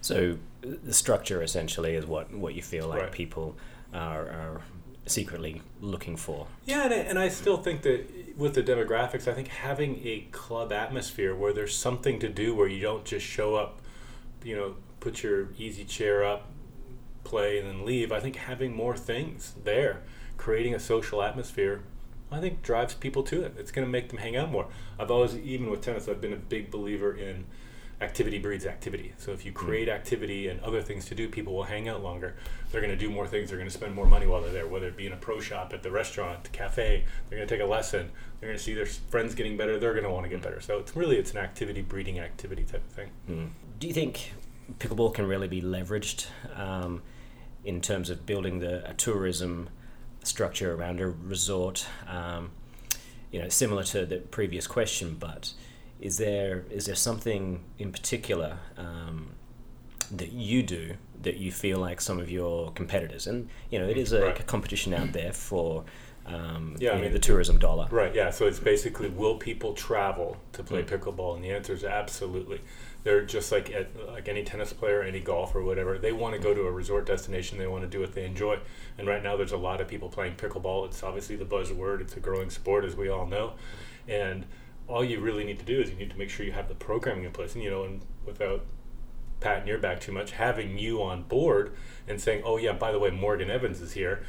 So 0.01 0.39
the 0.63 0.93
structure 0.95 1.43
essentially 1.43 1.95
is 1.95 2.07
what 2.07 2.33
what 2.33 2.55
you 2.55 2.63
feel 2.63 2.89
like 2.89 3.03
Right. 3.03 3.13
people 3.13 3.57
are, 3.93 4.23
are 4.29 4.61
secretly 5.07 5.63
looking 5.81 6.17
for. 6.17 6.47
Yeah, 6.65 6.85
and 6.85 6.95
I, 6.95 6.97
and 6.99 7.19
I 7.19 7.29
still 7.29 7.57
think 7.57 7.83
that 7.83 8.37
with 8.37 8.55
the 8.55 8.63
demographics, 8.63 9.27
I 9.29 9.35
think 9.35 9.49
having 9.49 10.01
a 10.07 10.27
club 10.31 10.73
atmosphere 10.73 11.35
where 11.35 11.53
there's 11.53 11.77
something 11.77 12.19
to 12.21 12.29
do 12.29 12.55
where 12.55 12.69
you 12.69 12.81
don't 12.81 13.05
just 13.05 13.27
show 13.27 13.57
up, 13.57 13.81
you 14.45 14.57
know, 14.57 14.77
put 15.01 15.23
your 15.23 15.49
easy 15.59 15.85
chair 15.85 16.25
up, 16.25 16.49
play, 17.25 17.59
and 17.59 17.69
then 17.69 17.85
leave. 17.85 18.13
I 18.13 18.21
think 18.21 18.37
having 18.37 18.75
more 18.75 18.97
things 18.97 19.55
there, 19.65 20.03
creating 20.37 20.75
a 20.75 20.81
social 20.81 21.23
atmosphere, 21.23 21.83
I 22.31 22.41
think 22.41 22.63
drives 22.63 22.95
people 22.95 23.23
to 23.25 23.43
it. 23.43 23.55
It's 23.59 23.71
going 23.71 23.87
to 23.87 23.91
make 23.91 24.09
them 24.09 24.19
hang 24.19 24.37
out 24.37 24.51
more. 24.51 24.69
I've 24.99 25.11
always, 25.11 25.37
even 25.37 25.71
with 25.71 25.83
tennis, 25.83 26.09
I've 26.09 26.21
been 26.21 26.33
a 26.33 26.37
big 26.37 26.71
believer 26.71 27.15
in 27.15 27.45
activity 28.03 28.39
breeds 28.39 28.67
activity. 28.67 29.13
So 29.17 29.31
if 29.33 29.47
you 29.47 29.53
create 29.53 29.89
activity 29.89 30.49
and 30.49 30.61
other 30.61 30.83
things 30.83 31.05
to 31.07 31.15
do, 31.15 31.29
people 31.29 31.55
will 31.55 31.63
hang 31.63 31.89
out 31.89 32.03
longer. 32.03 32.35
They're 32.71 32.81
going 32.81 32.93
to 32.93 32.99
do 32.99 33.09
more 33.09 33.27
things. 33.27 33.49
They're 33.49 33.59
going 33.59 33.71
to 33.71 33.75
spend 33.75 33.95
more 33.95 34.07
money 34.07 34.27
while 34.27 34.43
they're 34.43 34.53
there, 34.53 34.67
whether 34.67 34.89
it 34.89 34.97
be 34.97 35.07
in 35.07 35.13
a 35.13 35.17
pro 35.17 35.41
shop, 35.41 35.73
at 35.73 35.83
the 35.83 35.91
restaurant, 35.91 36.43
the 36.43 36.51
cafe. 36.51 37.05
They're 37.29 37.39
going 37.39 37.49
to 37.49 37.55
take 37.55 37.65
a 37.65 37.69
lesson. 37.69 38.11
They're 38.41 38.49
going 38.49 38.59
to 38.59 38.63
see 38.63 38.75
their 38.75 38.87
friends 38.87 39.35
getting 39.35 39.57
better. 39.57 39.79
They're 39.79 39.93
going 39.93 40.05
to 40.05 40.11
want 40.11 40.25
to 40.25 40.31
get 40.31 40.43
better. 40.43 40.61
So 40.61 40.79
it's 40.79 40.97
really 40.97 41.17
it's 41.17 41.31
an 41.31 41.39
activity 41.39 41.81
breeding 41.83 42.19
activity 42.19 42.65
type 42.65 42.85
of 42.85 42.93
thing. 42.93 43.11
Mm. 43.31 43.51
Do 43.79 43.87
you 43.87 43.95
think 43.95 44.33
pickleball 44.79 45.15
can 45.15 45.27
really 45.27 45.49
be 45.49 45.63
leveraged 45.63 46.27
um, 46.57 47.03
in 47.65 47.81
terms 47.81 48.11
of 48.11 48.27
building 48.27 48.59
the 48.59 48.89
a 48.89 48.95
tourism 48.95 49.69
structure 50.25 50.75
around 50.75 51.01
a 51.01 51.09
resort? 51.09 51.87
Um, 52.09 52.51
you 53.31 53.41
know, 53.41 53.49
similar 53.49 53.85
to 53.85 54.05
the 54.05 54.19
previous 54.19 54.67
question, 54.67 55.17
but 55.19 55.53
is 56.03 56.19
there 56.19 56.65
is 56.71 56.87
there 56.87 56.95
something 56.97 57.63
in 57.79 57.93
particular 57.93 58.59
um, 58.77 59.31
that 60.11 60.33
you 60.33 60.63
do 60.63 60.95
that 61.23 61.37
you 61.37 61.53
feel 61.53 61.79
like 61.79 62.01
some 62.01 62.19
of 62.19 62.29
your 62.31 62.73
competitors, 62.73 63.27
and 63.27 63.49
you 63.71 63.79
know, 63.79 63.89
it 63.89 63.97
is 63.97 64.13
a, 64.13 64.21
Right. 64.21 64.47
competition 64.47 64.93
out 64.93 65.13
there 65.13 65.33
for 65.33 65.85
um, 66.27 66.77
Yeah, 66.79 66.91
I 66.93 66.95
know, 66.97 67.03
mean, 67.03 67.13
the 67.13 67.19
tourism 67.19 67.59
dollar. 67.59 67.89
Right, 67.91 68.15
yeah. 68.15 68.31
So 68.31 68.47
it's 68.47 68.61
basically 68.61 69.09
will 69.09 69.37
people 69.39 69.73
travel 69.75 70.37
to 70.53 70.63
play 70.63 70.83
Mm. 70.85 70.89
pickleball? 70.89 71.35
And 71.35 71.43
the 71.45 71.51
answer 71.51 71.73
is 71.73 71.83
absolutely. 71.85 72.61
They're 73.03 73.23
just 73.25 73.51
like 73.51 73.73
at, 73.73 73.89
like 74.09 74.29
any 74.29 74.45
tennis 74.45 74.73
player, 74.73 75.03
any 75.03 75.19
golf 75.19 75.55
or 75.57 75.63
whatever. 75.65 75.99
They 75.99 76.13
want 76.13 76.35
to 76.37 76.41
go 76.41 76.55
to 76.55 76.63
a 76.63 76.71
resort 76.71 77.07
destination. 77.07 77.59
They 77.59 77.67
want 77.67 77.83
to 77.83 77.89
do 77.91 77.99
what 78.01 78.13
they 78.15 78.25
enjoy. 78.25 78.59
And 78.99 79.09
right 79.09 79.23
now, 79.23 79.37
there's 79.37 79.51
a 79.53 79.57
lot 79.57 79.81
of 79.81 79.89
people 79.89 80.09
playing 80.09 80.35
pickleball. 80.37 80.87
It's 80.87 81.03
obviously 81.03 81.35
the 81.35 81.45
buzzword. 81.45 82.01
It's 82.01 82.17
a 82.17 82.21
growing 82.21 82.51
sport, 82.51 82.85
as 82.85 82.95
we 82.95 83.09
all 83.09 83.27
know. 83.27 83.55
And 84.07 84.45
all 84.89 85.05
you 85.05 85.21
really 85.21 85.45
need 85.45 85.59
to 85.59 85.65
do 85.65 85.81
is 85.81 85.91
you 85.91 85.97
need 85.97 86.11
to 86.11 86.19
make 86.19 86.31
sure 86.31 86.45
you 86.45 86.53
have 86.53 86.69
the 86.69 86.75
programming 86.75 87.25
in 87.25 87.33
place. 87.33 87.55
And 87.55 87.63
you 87.63 87.71
know, 87.71 87.85
and 87.85 88.03
without 88.25 88.65
patting 89.41 89.67
your 89.67 89.79
back 89.79 90.01
too 90.01 90.13
much, 90.13 90.33
having 90.33 90.79
you 90.79 91.03
on 91.03 91.23
board 91.23 91.75
and 92.07 92.21
saying, 92.21 92.43
"Oh 92.45 92.57
yeah, 92.57 92.73
by 92.73 92.93
the 92.93 92.99
way, 92.99 93.11
Morgan 93.11 93.51
Evans 93.51 93.81
is 93.81 93.93
here." 93.93 94.25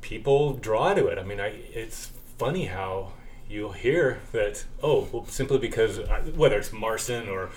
people 0.00 0.54
draw 0.54 0.94
to 0.94 1.06
it. 1.06 1.18
I 1.18 1.22
mean, 1.22 1.40
I 1.40 1.48
it's 1.72 2.12
funny 2.38 2.66
how 2.66 3.12
you'll 3.50 3.72
hear 3.72 4.20
that 4.32 4.62
oh 4.82 5.08
well 5.10 5.24
simply 5.24 5.56
because 5.56 5.98
uh, 5.98 6.20
whether 6.36 6.58
it's 6.58 6.70
Marson 6.70 7.30
or 7.30 7.48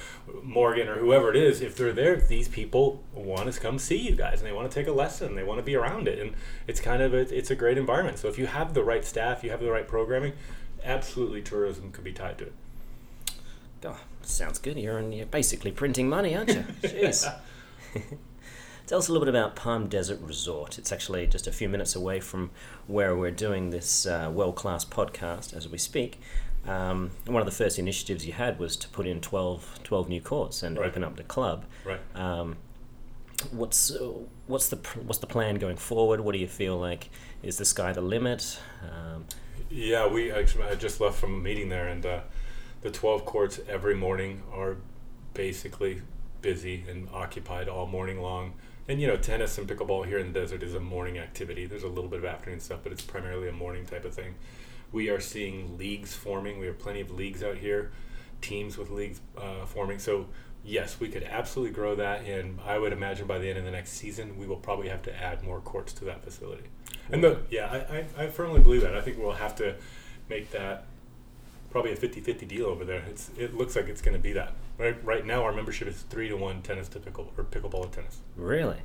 Morgan 0.42 0.88
or 0.88 0.96
whoever 0.96 1.30
it 1.30 1.36
is 1.36 1.60
if 1.60 1.76
they're 1.76 1.92
there 1.92 2.16
these 2.16 2.48
people 2.48 3.04
want 3.14 3.52
to 3.52 3.60
come 3.60 3.78
see 3.78 3.98
you 3.98 4.16
guys 4.16 4.40
and 4.40 4.48
they 4.48 4.54
want 4.54 4.72
to 4.72 4.74
take 4.74 4.88
a 4.88 4.92
lesson 4.94 5.36
they 5.36 5.44
want 5.44 5.60
to 5.60 5.64
be 5.64 5.76
around 5.76 6.08
it 6.08 6.18
and 6.18 6.34
it's 6.66 6.80
kind 6.80 7.02
of 7.02 7.14
a, 7.14 7.38
it's 7.38 7.52
a 7.52 7.56
great 7.56 7.78
environment 7.78 8.18
so 8.18 8.30
if 8.30 8.40
you 8.40 8.48
have 8.48 8.74
the 8.74 8.82
right 8.82 9.04
staff 9.04 9.44
you 9.44 9.50
have 9.50 9.60
the 9.60 9.70
right 9.70 9.86
programming 9.86 10.32
absolutely 10.84 11.42
tourism 11.42 11.92
could 11.92 12.04
be 12.04 12.14
tied 12.14 12.38
to 12.38 12.46
it 12.46 12.54
oh, 13.86 14.00
sounds 14.22 14.60
good 14.60 14.78
you're, 14.78 15.00
in, 15.00 15.12
you're 15.12 15.26
basically 15.26 15.72
printing 15.72 16.08
money 16.10 16.36
aren't 16.36 16.50
you 16.50 16.64
jeez 16.82 17.32
Tell 18.88 19.00
us 19.00 19.08
a 19.08 19.14
little 19.14 19.26
bit 19.26 19.34
about 19.34 19.56
Palm 19.56 19.88
Desert 19.88 20.20
Resort. 20.20 20.78
It's 20.78 20.92
actually 20.92 21.26
just 21.26 21.48
a 21.48 21.52
few 21.54 21.70
minutes 21.70 21.96
away 21.96 22.20
from 22.20 22.52
where 22.88 23.16
we're 23.16 23.32
doing 23.32 23.70
this 23.70 24.06
uh, 24.06 24.30
world 24.34 24.58
class 24.58 24.84
podcast 24.84 25.56
as 25.56 25.70
we 25.70 25.78
speak. 25.78 26.20
Um, 26.68 27.12
one 27.26 27.42
of 27.42 27.46
the 27.46 27.54
first 27.54 27.80
initiatives 27.80 28.26
you 28.26 28.34
had 28.34 28.60
was 28.60 28.76
to 28.78 28.90
put 28.90 29.08
in 29.08 29.22
12, 29.22 29.80
12 29.84 30.10
new 30.10 30.20
courts 30.20 30.62
and 30.62 30.78
Right. 30.78 30.88
open 30.88 31.06
up 31.06 31.16
the 31.16 31.24
club. 31.24 31.64
right 31.86 32.02
Um, 32.16 32.58
what's 33.52 33.92
uh, 33.92 34.12
what's 34.48 34.68
the 34.68 34.76
what's 35.06 35.20
the 35.20 35.28
plan 35.28 35.56
going 35.56 35.78
forward? 35.78 36.20
What 36.20 36.34
do 36.34 36.40
you 36.40 36.48
feel 36.48 36.78
like 36.78 37.10
is 37.42 37.58
the 37.58 37.66
sky 37.66 37.94
the 37.94 38.02
limit? 38.02 38.60
Um, 38.84 39.26
Yeah, 39.72 40.06
we 40.08 40.32
actually 40.32 40.66
I 40.66 40.76
just 40.76 41.00
left 41.00 41.18
from 41.18 41.34
a 41.34 41.38
meeting 41.38 41.70
there, 41.70 41.88
and 41.88 42.06
uh, 42.06 42.20
the 42.82 42.92
twelve 42.92 43.24
courts 43.24 43.60
every 43.70 43.96
morning 43.96 44.44
are 44.54 44.76
basically 45.34 46.02
busy 46.42 46.84
and 46.90 47.08
occupied 47.14 47.70
all 47.70 47.88
morning 47.88 48.22
long. 48.22 48.54
And 48.90 49.00
you 49.00 49.08
know, 49.08 49.16
tennis 49.16 49.58
and 49.58 49.70
pickleball 49.70 50.06
here 50.08 50.18
in 50.20 50.34
the 50.34 50.40
desert 50.42 50.62
is 50.62 50.76
a 50.76 50.82
morning 50.82 51.18
activity. 51.18 51.66
There's 51.66 51.84
a 51.84 51.88
little 51.88 52.10
bit 52.10 52.20
of 52.20 52.26
afternoon 52.26 52.60
stuff, 52.60 52.80
but 52.84 52.92
it's 52.92 53.02
primarily 53.02 53.48
a 53.48 53.54
morning 53.54 53.86
type 53.86 54.04
of 54.04 54.14
thing. 54.14 54.36
We 54.92 55.10
are 55.10 55.22
seeing 55.22 55.78
leagues 55.78 56.14
forming. 56.14 56.60
We 56.60 56.66
have 56.66 56.78
plenty 56.78 57.00
of 57.00 57.10
leagues 57.10 57.42
out 57.42 57.58
here, 57.58 57.92
teams 58.42 58.78
with 58.78 58.90
leagues 58.90 59.22
uh, 59.38 59.66
forming. 59.66 60.00
So 60.00 60.28
yes, 60.64 61.00
we 61.00 61.10
could 61.10 61.24
absolutely 61.24 61.74
grow 61.74 61.96
that, 61.96 62.26
and 62.26 62.60
I 62.66 62.78
would 62.78 62.94
imagine 62.94 63.28
by 63.28 63.40
the 63.40 63.50
end 63.50 63.58
of 63.60 63.66
the 63.66 63.72
next 63.72 63.92
season, 63.92 64.38
we 64.38 64.46
will 64.48 64.56
probably 64.58 64.90
have 64.90 65.02
to 65.04 65.16
add 65.16 65.44
more 65.44 65.60
courts 65.60 65.94
to 65.94 66.06
that 66.06 66.24
facility. 66.24 66.64
And 67.12 67.24
the, 67.24 67.40
yeah, 67.50 67.68
I, 68.18 68.22
I, 68.22 68.26
I 68.26 68.28
firmly 68.28 68.60
believe 68.62 68.82
that. 68.82 68.96
I 68.96 69.02
think 69.02 69.18
we'll 69.18 69.32
have 69.34 69.56
to 69.58 69.76
make 70.30 70.52
that 70.52 70.86
probably 71.72 71.92
a 71.94 71.98
50-50 71.98 72.48
deal 72.48 72.66
over 72.68 72.84
there. 72.86 73.04
It's 73.10 73.30
it 73.38 73.56
looks 73.58 73.76
like 73.76 73.88
it's 73.88 74.02
going 74.02 74.16
to 74.16 74.22
be 74.22 74.34
that. 74.34 74.54
Right 74.78 75.04
right 75.06 75.26
now 75.26 75.44
our 75.44 75.54
membership 75.54 75.88
is 75.88 76.02
3 76.10 76.30
to 76.30 76.36
1 76.36 76.62
tennis 76.64 76.88
to 76.90 77.00
pickle 77.00 77.32
or 77.38 77.44
pickleball 77.44 77.90
to 77.90 77.96
tennis. 77.96 78.20
really, 78.36 78.78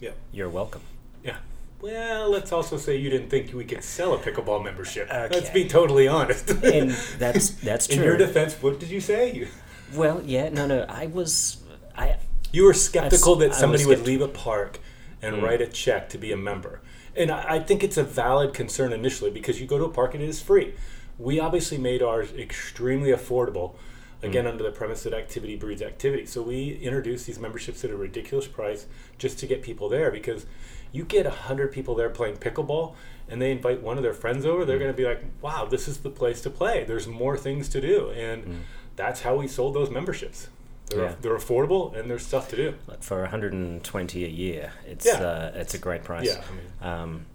Yeah. 0.00 0.12
you're 0.32 0.48
welcome. 0.48 0.80
Yeah. 1.24 1.36
Well, 1.80 2.30
let's 2.30 2.52
also 2.52 2.76
say 2.76 2.96
you 2.96 3.10
didn't 3.10 3.28
think 3.28 3.52
we 3.52 3.64
could 3.64 3.82
sell 3.82 4.14
a 4.14 4.18
pickleball 4.18 4.62
membership. 4.62 5.08
Let's 5.10 5.50
be 5.50 5.66
totally 5.68 6.06
honest. 6.08 6.48
And 6.50 6.90
that's 7.18 7.50
that's 7.50 7.86
true. 7.88 7.96
In 7.96 8.02
your 8.04 8.16
defense, 8.16 8.54
what 8.62 8.78
did 8.80 8.88
you 8.90 9.00
say? 9.00 9.32
You, 9.32 9.48
well, 9.94 10.22
yeah, 10.24 10.48
no, 10.48 10.66
no, 10.66 10.84
I 10.88 11.06
was, 11.06 11.62
I 11.96 12.16
you 12.52 12.64
were 12.64 12.74
skeptical 12.74 13.36
I 13.36 13.48
that 13.48 13.54
somebody 13.54 13.86
would 13.86 14.06
leave 14.06 14.20
a 14.20 14.28
park 14.28 14.78
and 15.22 15.36
Mm. 15.36 15.42
write 15.42 15.62
a 15.62 15.66
check 15.66 16.08
to 16.10 16.18
be 16.18 16.32
a 16.32 16.36
member. 16.36 16.80
And 17.16 17.30
I, 17.30 17.54
I 17.54 17.58
think 17.60 17.84
it's 17.84 17.96
a 17.96 18.02
valid 18.02 18.52
concern 18.52 18.92
initially 18.92 19.30
because 19.30 19.60
you 19.60 19.66
go 19.66 19.78
to 19.78 19.84
a 19.84 19.90
park 19.90 20.14
and 20.14 20.22
it 20.22 20.28
is 20.28 20.42
free. 20.42 20.74
We 21.18 21.38
obviously 21.38 21.78
made 21.78 22.02
ours 22.02 22.32
extremely 22.32 23.10
affordable, 23.10 23.74
hmm. 24.20 24.26
again, 24.26 24.46
under 24.46 24.64
the 24.64 24.72
premise 24.72 25.04
that 25.04 25.14
activity 25.14 25.56
breeds 25.56 25.80
activity. 25.80 26.26
So 26.26 26.42
we 26.42 26.76
introduced 26.82 27.26
these 27.26 27.38
memberships 27.38 27.84
at 27.84 27.90
a 27.90 27.96
ridiculous 27.96 28.48
price 28.48 28.86
just 29.18 29.38
to 29.38 29.46
get 29.46 29.62
people 29.62 29.88
there 29.88 30.10
because 30.10 30.46
you 30.90 31.04
get 31.04 31.24
100 31.24 31.72
people 31.72 31.94
there 31.94 32.10
playing 32.10 32.36
pickleball 32.36 32.94
and 33.28 33.40
they 33.40 33.52
invite 33.52 33.80
one 33.80 33.96
of 33.96 34.02
their 34.02 34.12
friends 34.12 34.44
over, 34.44 34.64
they're 34.64 34.76
hmm. 34.76 34.82
going 34.82 34.92
to 34.92 34.96
be 34.96 35.06
like, 35.06 35.22
wow, 35.40 35.64
this 35.64 35.86
is 35.86 35.98
the 35.98 36.10
place 36.10 36.40
to 36.42 36.50
play. 36.50 36.84
There's 36.84 37.06
more 37.06 37.38
things 37.38 37.68
to 37.70 37.80
do. 37.80 38.10
And 38.10 38.44
hmm. 38.44 38.56
That's 38.96 39.22
how 39.22 39.36
we 39.36 39.48
sold 39.48 39.74
those 39.74 39.90
memberships. 39.90 40.48
They're, 40.86 41.04
Yeah. 41.04 41.14
they're 41.20 41.36
affordable 41.36 41.96
and 41.98 42.10
there's 42.10 42.26
stuff 42.26 42.48
to 42.50 42.56
do. 42.56 42.74
like 42.86 43.02
for 43.02 43.20
120 43.22 44.24
a 44.24 44.28
year. 44.28 44.72
It's 44.86 45.06
Yeah. 45.06 45.20
uh, 45.22 45.52
it's 45.54 45.74
a 45.74 45.78
great 45.78 46.04
price. 46.04 46.26
Yeah, 46.26 46.42
I 46.48 46.52
mean, 46.54 46.92
Um, 46.92 47.26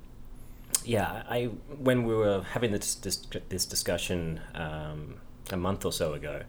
yeah, 0.86 1.24
I 1.30 1.46
when 1.80 2.04
we 2.06 2.14
were 2.14 2.42
having 2.42 2.72
this 2.72 2.96
this, 2.96 3.18
this 3.50 3.66
discussion 3.66 4.40
um, 4.54 5.16
a 5.52 5.58
month 5.58 5.86
or 5.86 5.92
so 5.92 6.14
ago, 6.14 6.44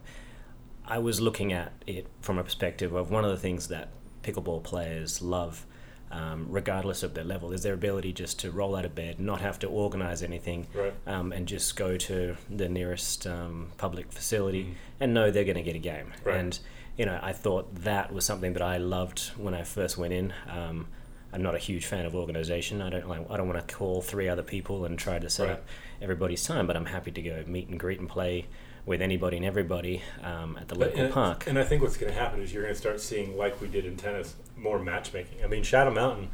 I 0.85 0.99
was 0.99 1.19
looking 1.21 1.51
at 1.53 1.71
it 1.87 2.07
from 2.21 2.37
a 2.37 2.43
perspective 2.43 2.93
of 2.93 3.09
one 3.11 3.23
of 3.25 3.31
the 3.31 3.37
things 3.37 3.67
that 3.69 3.89
pickleball 4.23 4.63
players 4.63 5.21
love. 5.21 5.65
Um, 6.11 6.47
regardless 6.49 7.03
of 7.03 7.13
their 7.13 7.23
level, 7.23 7.51
is 7.53 7.61
their 7.61 7.75
ability 7.75 8.13
just 8.13 8.39
to 8.39 8.49
roll 8.49 8.75
out 8.75 8.83
of 8.83 8.95
bed, 8.95 9.19
not 9.19 9.41
have 9.41 9.59
to 9.59 9.67
organize 9.67 10.23
anything, 10.23 10.65
right. 10.73 10.93
um, 11.05 11.31
and 11.31 11.47
just 11.47 11.75
go 11.75 11.97
to 11.97 12.35
the 12.49 12.67
nearest 12.67 13.27
um, 13.27 13.67
public 13.77 14.11
facility 14.11 14.63
Mhm. 14.63 14.73
and 15.01 15.13
know 15.13 15.29
they're 15.29 15.43
going 15.43 15.57
to 15.57 15.61
get 15.61 15.75
a 15.75 15.79
game. 15.79 16.11
Right. 16.23 16.37
And 16.37 16.59
you 16.97 17.05
know, 17.05 17.19
I 17.21 17.31
thought 17.31 17.73
that 17.83 18.11
was 18.11 18.25
something 18.25 18.53
that 18.53 18.61
I 18.63 18.77
loved 18.77 19.19
when 19.37 19.53
I 19.53 19.63
first 19.63 19.97
went 19.99 20.11
in. 20.13 20.33
Um, 20.49 20.87
I'm 21.31 21.41
not 21.43 21.53
a 21.55 21.59
huge 21.59 21.85
fan 21.85 22.05
of 22.05 22.15
organization. 22.15 22.81
I 22.81 22.89
don't 22.89 23.07
like. 23.07 23.29
I 23.29 23.37
don't 23.37 23.47
want 23.47 23.65
to 23.67 23.75
call 23.75 24.01
three 24.01 24.27
other 24.27 24.41
people 24.43 24.85
and 24.85 24.97
try 24.97 25.19
to 25.19 25.29
set 25.29 25.47
Right. 25.47 25.53
up 25.53 25.65
everybody's 26.01 26.43
time. 26.43 26.65
But 26.67 26.75
I'm 26.75 26.85
happy 26.87 27.11
to 27.11 27.21
go 27.21 27.43
meet 27.45 27.67
and 27.69 27.79
greet 27.79 27.99
and 27.99 28.09
play 28.09 28.45
with 28.85 29.01
anybody 29.01 29.37
and 29.37 29.45
everybody 29.45 30.01
um, 30.23 30.57
at 30.59 30.67
the 30.69 30.75
But- 30.75 30.87
local 30.89 31.03
and, 31.05 31.13
park. 31.13 31.45
And 31.47 31.59
I 31.59 31.63
think 31.63 31.83
what's 31.83 31.97
going 31.97 32.11
to 32.11 32.17
happen 32.19 32.41
is 32.41 32.51
you're 32.51 32.63
going 32.63 32.73
to 32.73 32.79
start 32.79 32.99
seeing, 32.99 33.37
like 33.37 33.61
we 33.61 33.67
did 33.67 33.85
in 33.85 33.95
tennis, 33.97 34.35
more 34.57 34.79
matchmaking. 34.79 35.43
I 35.43 35.47
mean, 35.47 35.61
Shadow 35.63 35.91
Mountain 35.91 36.29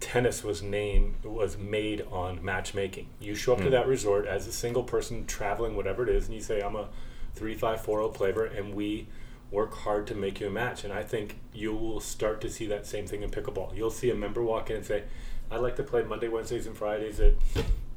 tennis 0.00 0.42
was 0.42 0.62
named 0.62 1.14
was 1.24 1.56
made 1.56 2.04
on 2.10 2.44
matchmaking. 2.44 3.08
You 3.20 3.34
show 3.34 3.52
up 3.52 3.60
to 3.60 3.66
Mm. 3.66 3.70
that 3.72 3.86
resort 3.86 4.26
as 4.26 4.46
a 4.46 4.52
single 4.52 4.82
person 4.82 5.26
traveling, 5.26 5.76
whatever 5.76 6.02
it 6.02 6.08
is, 6.08 6.26
and 6.26 6.34
you 6.34 6.40
say, 6.40 6.60
"I'm 6.60 6.74
a 6.76 6.88
three 7.34 7.54
five 7.54 7.80
four 7.80 7.98
zero 7.98 8.08
player," 8.08 8.44
and 8.44 8.74
we 8.74 9.06
work 9.52 9.74
hard 9.74 10.06
to 10.08 10.14
make 10.16 10.40
you 10.40 10.48
a 10.48 10.50
match. 10.50 10.82
And 10.82 10.92
I 10.92 11.04
think 11.04 11.38
you 11.52 11.72
will 11.74 12.00
start 12.00 12.40
to 12.40 12.50
see 12.50 12.66
that 12.66 12.86
same 12.86 13.06
thing 13.06 13.22
in 13.22 13.30
pickleball. 13.30 13.76
You'll 13.76 13.90
see 13.90 14.10
a 14.10 14.14
member 14.14 14.42
walk 14.42 14.70
in 14.70 14.76
and 14.76 14.84
say, 14.84 15.04
"I'd 15.50 15.60
like 15.60 15.76
to 15.76 15.84
play 15.84 16.02
Monday, 16.02 16.26
Wednesdays, 16.28 16.66
and 16.66 16.76
Fridays 16.76 17.20
at 17.20 17.34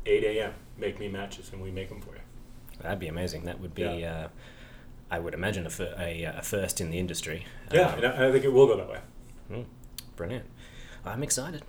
8 0.05 0.23
a.m. 0.23 0.53
Make 0.77 0.99
me 0.99 1.07
matches, 1.07 1.51
and 1.53 1.61
we 1.63 1.71
make 1.71 1.89
them 1.89 2.01
for 2.01 2.13
you." 2.13 2.21
That'd 2.81 2.99
be 2.99 3.07
amazing. 3.07 3.45
That 3.45 3.59
would 3.61 3.73
be. 3.73 3.81
Yeah. 3.83 4.25
Uh, 4.25 4.27
I 5.09 5.19
would 5.19 5.33
imagine 5.35 5.65
a, 5.65 5.69
fir- 5.69 5.95
a, 5.97 6.23
a 6.23 6.41
first 6.41 6.81
in 6.81 6.89
the 6.89 6.97
industry. 6.99 7.45
Yeah, 7.71 7.89
Um, 7.89 8.03
and 8.03 8.05
I, 8.07 8.27
I 8.27 8.31
think 8.31 8.43
it 8.43 8.51
will 8.51 8.67
go 8.67 8.75
that 8.75 8.89
way. 8.89 8.99
Brilliant. 10.15 10.45
I'm 11.05 11.21
excited. 11.23 11.63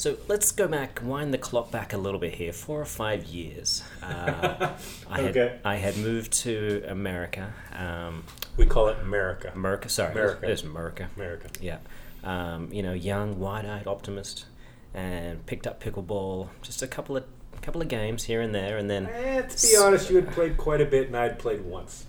So 0.00 0.16
let's 0.28 0.50
go 0.50 0.66
back, 0.66 1.00
wind 1.04 1.34
the 1.34 1.36
clock 1.36 1.70
back 1.70 1.92
a 1.92 1.98
little 1.98 2.18
bit 2.18 2.32
here. 2.36 2.54
Four 2.54 2.80
or 2.80 2.86
five 2.86 3.24
years. 3.26 3.82
Uh, 4.02 4.72
I 5.10 5.20
had 5.20 5.60
I 5.62 5.74
had 5.76 5.98
moved 5.98 6.32
to 6.44 6.82
America. 6.88 7.52
Um, 7.76 8.24
We 8.56 8.64
call 8.64 8.88
it 8.88 8.96
America. 9.02 9.52
America, 9.54 9.90
sorry, 9.90 10.12
America. 10.12 10.46
it 10.46 10.52
is 10.52 10.62
America. 10.62 11.10
America. 11.16 11.48
Yeah. 11.60 11.80
Um, 12.24 12.72
you 12.72 12.82
know, 12.82 12.94
young, 12.94 13.38
wide-eyed 13.38 13.86
optimist, 13.86 14.46
and 14.94 15.44
picked 15.44 15.66
up 15.66 15.82
pickleball. 15.84 16.48
Just 16.62 16.80
a 16.80 16.86
couple 16.86 17.18
of 17.18 17.24
couple 17.60 17.82
of 17.82 17.88
games 17.88 18.24
here 18.24 18.40
and 18.40 18.54
there, 18.54 18.78
and 18.78 18.88
then 18.88 19.04
Eh, 19.06 19.42
to 19.42 19.66
be 19.68 19.76
honest, 19.76 20.08
you 20.08 20.16
had 20.16 20.30
played 20.32 20.56
quite 20.56 20.80
a 20.80 20.86
bit, 20.86 21.08
and 21.08 21.16
I'd 21.16 21.38
played 21.38 21.60
once. 21.62 22.06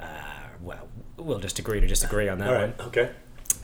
uh, 0.00 0.06
well, 0.62 0.88
we'll 1.18 1.40
just 1.40 1.58
agree 1.58 1.78
to 1.78 1.86
disagree 1.86 2.26
on 2.30 2.38
that 2.38 2.48
All 2.48 2.54
one. 2.54 2.62
right. 2.78 2.80
Okay. 2.86 3.10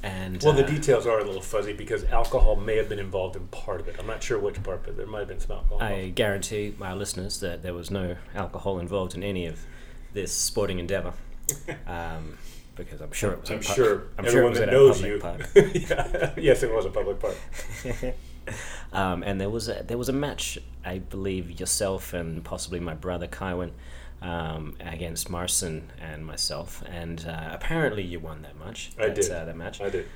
And 0.02 0.42
Well, 0.42 0.52
the 0.52 0.64
uh, 0.64 0.68
details 0.68 1.06
are 1.06 1.18
a 1.20 1.24
little 1.24 1.40
fuzzy 1.40 1.72
because 1.72 2.04
alcohol 2.04 2.56
may 2.56 2.76
have 2.76 2.88
been 2.88 2.98
involved 2.98 3.36
in 3.36 3.46
part 3.48 3.80
of 3.80 3.88
it. 3.88 3.96
I'm 3.98 4.06
not 4.06 4.22
sure 4.22 4.38
which 4.38 4.60
part, 4.62 4.82
but 4.84 4.96
there 4.96 5.06
might 5.06 5.20
have 5.20 5.28
been 5.28 5.38
some 5.40 5.52
alcohol. 5.52 5.80
I 5.80 6.08
guarantee 6.08 6.74
my 6.76 6.92
listeners 6.92 7.38
that 7.40 7.62
there 7.62 7.74
was 7.74 7.90
no 7.90 8.16
alcohol 8.34 8.80
involved 8.80 9.14
in 9.14 9.22
any 9.22 9.46
of 9.46 9.64
this 10.12 10.32
sporting 10.32 10.80
endeavor, 10.80 11.12
um, 11.86 12.36
because 12.74 13.00
I'm 13.00 13.12
sure 13.12 13.32
it 13.32 13.40
was. 13.42 13.50
I'm 13.50 13.58
a 13.58 13.62
sure 13.62 14.02
I'm 14.18 14.24
sure 14.24 14.42
it 14.42 14.46
everyone 14.46 14.50
was 14.50 14.58
that 14.58 14.68
at 14.68 14.74
a 14.74 14.76
knows 14.76 15.00
public 15.00 15.12
you. 15.12 15.18
park. 15.20 15.50
yeah. 16.36 16.42
Yes, 16.42 16.62
it 16.64 16.74
was 16.74 16.84
a 16.84 16.90
public 16.90 17.20
park. 17.20 17.36
um, 18.92 19.22
and 19.22 19.40
there 19.40 19.50
was 19.50 19.68
a, 19.68 19.84
there 19.86 19.98
was 19.98 20.08
a 20.08 20.12
match, 20.12 20.58
I 20.84 20.98
believe 20.98 21.60
yourself 21.60 22.12
and 22.12 22.42
possibly 22.44 22.80
my 22.80 22.94
brother 22.94 23.28
Kywin 23.28 23.70
um, 24.22 24.76
against 24.80 25.28
Marson 25.28 25.90
and 26.00 26.24
myself, 26.24 26.82
and 26.88 27.26
uh, 27.26 27.50
apparently 27.52 28.02
you 28.02 28.20
won 28.20 28.42
that 28.42 28.58
match. 28.58 28.92
I 28.98 29.08
that, 29.08 29.14
did. 29.16 29.30
Uh, 29.30 29.44
that 29.44 29.56
match. 29.56 29.80
I 29.80 29.90
did. 29.90 30.06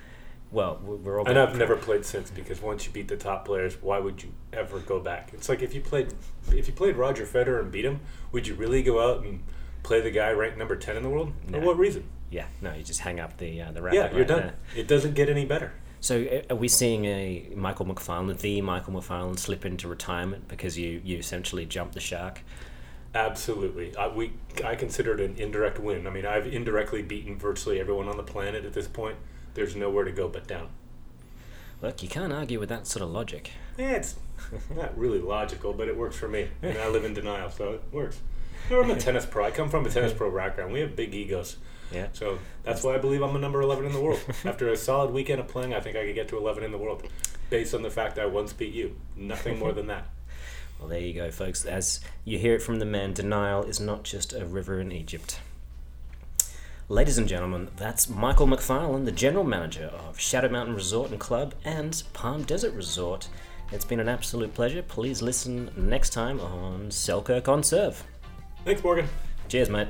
Well, 0.53 0.81
we- 0.85 0.97
we're 0.97 1.19
all. 1.19 1.27
And 1.29 1.39
I've 1.39 1.57
never 1.57 1.77
played 1.77 2.05
since 2.05 2.31
because 2.31 2.63
once 2.63 2.87
you 2.87 2.93
beat 2.93 3.09
the 3.09 3.17
top 3.17 3.45
players, 3.45 3.83
why 3.83 3.99
would 3.99 4.23
you 4.23 4.33
ever 4.53 4.79
go 4.79 5.01
back? 5.01 5.31
It's 5.33 5.49
like 5.49 5.63
if 5.63 5.75
you 5.75 5.81
played 5.81 6.15
if 6.53 6.69
you 6.69 6.73
played 6.73 6.97
Roger 6.97 7.27
Federer 7.27 7.61
and 7.61 7.71
beat 7.71 7.85
him, 7.85 8.01
would 8.33 8.47
you 8.47 8.55
really 8.55 8.83
go 8.83 9.01
out 9.01 9.25
and 9.25 9.43
play 9.83 10.01
the 10.01 10.11
guy 10.11 10.31
ranked 10.31 10.59
number 10.59 10.77
ten 10.77 10.97
in 10.97 11.03
the 11.03 11.11
world? 11.11 11.33
No. 11.49 11.59
For 11.61 11.67
what 11.67 11.79
reason? 11.79 12.05
Yeah, 12.31 12.47
no, 12.61 12.75
you 12.75 12.83
just 12.83 13.01
hang 13.01 13.21
up 13.21 13.37
the 13.39 13.63
uh, 13.63 13.73
the 13.73 13.83
racket. 13.83 14.01
Yeah, 14.01 14.11
you're 14.11 14.19
right 14.21 14.29
done. 14.29 14.39
there. 14.39 14.55
It 14.77 14.89
doesn't 14.89 15.15
get 15.15 15.29
any 15.29 15.45
better. 15.45 15.73
So, 16.01 16.23
uh, 16.23 16.53
are 16.53 16.57
we 16.57 16.69
seeing 16.69 17.05
a 17.07 17.49
Michael 17.55 17.87
McFarland, 17.87 18.39
the 18.39 18.61
Michael 18.61 18.93
McFarland, 18.93 19.39
slip 19.39 19.65
into 19.65 19.89
retirement 19.89 20.47
because 20.47 20.79
you, 20.79 21.01
you 21.03 21.19
essentially 21.19 21.65
jumped 21.67 21.95
the 21.95 22.01
shark? 22.01 22.43
Absolutely. 23.17 23.97
I, 23.97 24.09
we, 24.09 24.33
I 24.63 24.75
consider 24.75 25.15
it 25.15 25.21
an 25.21 25.37
indirect 25.39 25.79
win. 25.79 26.07
I 26.07 26.11
mean, 26.11 26.27
I've 26.27 26.47
indirectly 26.47 27.01
beaten 27.01 27.39
virtually 27.39 27.81
everyone 27.81 28.09
on 28.09 28.19
the 28.19 28.23
planet 28.23 28.67
at 28.67 28.75
this 28.75 28.87
point. 28.87 29.17
There's 29.55 29.75
nowhere 29.75 30.05
to 30.05 30.13
go 30.13 30.29
but 30.29 30.47
down. 30.47 30.69
Look, 31.81 32.03
you 32.03 32.11
can't 32.11 32.31
argue 32.31 32.61
with 32.61 32.69
that 32.69 32.87
sort 32.87 33.03
of 33.03 33.09
logic. 33.09 33.53
Yeah, 33.79 33.93
it's 33.93 34.17
not 34.75 34.97
really 34.99 35.19
logical, 35.19 35.73
but 35.73 35.89
it 35.89 35.97
works 35.97 36.15
for 36.17 36.29
me. 36.29 36.49
And 36.61 36.77
I 36.77 36.89
live 36.89 37.07
in 37.07 37.15
denial, 37.15 37.49
so 37.51 37.73
it 37.73 37.83
works. 37.91 38.21
I'm 38.71 38.91
a 38.91 38.97
tennis 39.01 39.25
pro. 39.25 39.47
I 39.47 39.51
come 39.51 39.71
from 39.71 39.87
a 39.87 39.91
tennis 39.91 40.13
pro 40.13 40.31
background. 40.35 40.75
We 40.75 40.81
have 40.81 40.95
big 40.95 41.15
egos. 41.15 41.57
Yeah. 41.91 42.09
So 42.13 42.39
that's 42.65 42.83
why 42.83 42.97
I 42.97 42.99
believe 42.99 43.23
I'm 43.23 43.35
a 43.35 43.39
number 43.39 43.63
11 43.63 43.87
in 43.87 43.93
the 43.93 44.01
world. 44.01 44.21
After 44.45 44.69
a 44.69 44.77
solid 44.77 45.11
weekend 45.11 45.41
of 45.41 45.49
playing, 45.49 45.73
I 45.73 45.81
think 45.81 45.97
I 45.97 46.05
could 46.05 46.15
get 46.15 46.29
to 46.29 46.37
11 46.37 46.65
in 46.65 46.71
the 46.71 46.79
world 46.79 47.03
based 47.49 47.73
on 47.73 47.81
the 47.81 47.91
fact 47.91 48.17
that 48.17 48.25
I 48.25 48.27
once 48.27 48.53
beat 48.53 48.75
you. 48.75 48.97
Nothing 49.17 49.59
more 49.59 49.73
than 49.73 49.87
that. 49.87 50.09
Well, 50.79 50.89
there 50.89 51.01
you 51.01 51.15
go, 51.15 51.31
folks. 51.31 51.65
As 51.65 52.01
you 52.25 52.39
hear 52.39 52.55
it 52.55 52.63
from 52.63 52.79
the 52.79 52.85
man, 52.85 53.13
denial 53.13 53.65
is 53.65 53.81
not 53.81 54.05
just 54.05 54.33
a 54.33 54.45
river 54.45 54.81
in 54.81 54.93
Egypt. 54.93 55.41
Ladies 56.89 57.19
and 57.19 57.27
gentlemen, 57.27 57.69
that's 57.77 58.09
Michael 58.09 58.47
McFarlane, 58.47 59.07
the 59.07 59.13
general 59.13 59.43
manager 59.43 59.87
of 59.87 60.21
Shadow 60.21 60.49
Mountain 60.49 60.77
Resort 60.77 61.11
and 61.11 61.19
Club 61.19 61.55
and 61.65 62.01
Palm 62.13 62.45
Desert 62.45 62.75
Resort. 62.75 63.29
It's 63.73 63.85
been 63.85 63.99
an 63.99 64.09
absolute 64.09 64.55
pleasure. 64.55 64.83
Please 64.83 65.21
listen 65.21 65.71
next 65.77 66.11
time 66.11 66.39
on 66.39 66.91
Selkirk 66.93 67.49
on 67.49 67.65
Serve. 67.65 68.05
Thanks, 68.65 68.85
Morgan. 68.85 69.09
Cheers, 69.49 69.69
mate. 69.69 69.89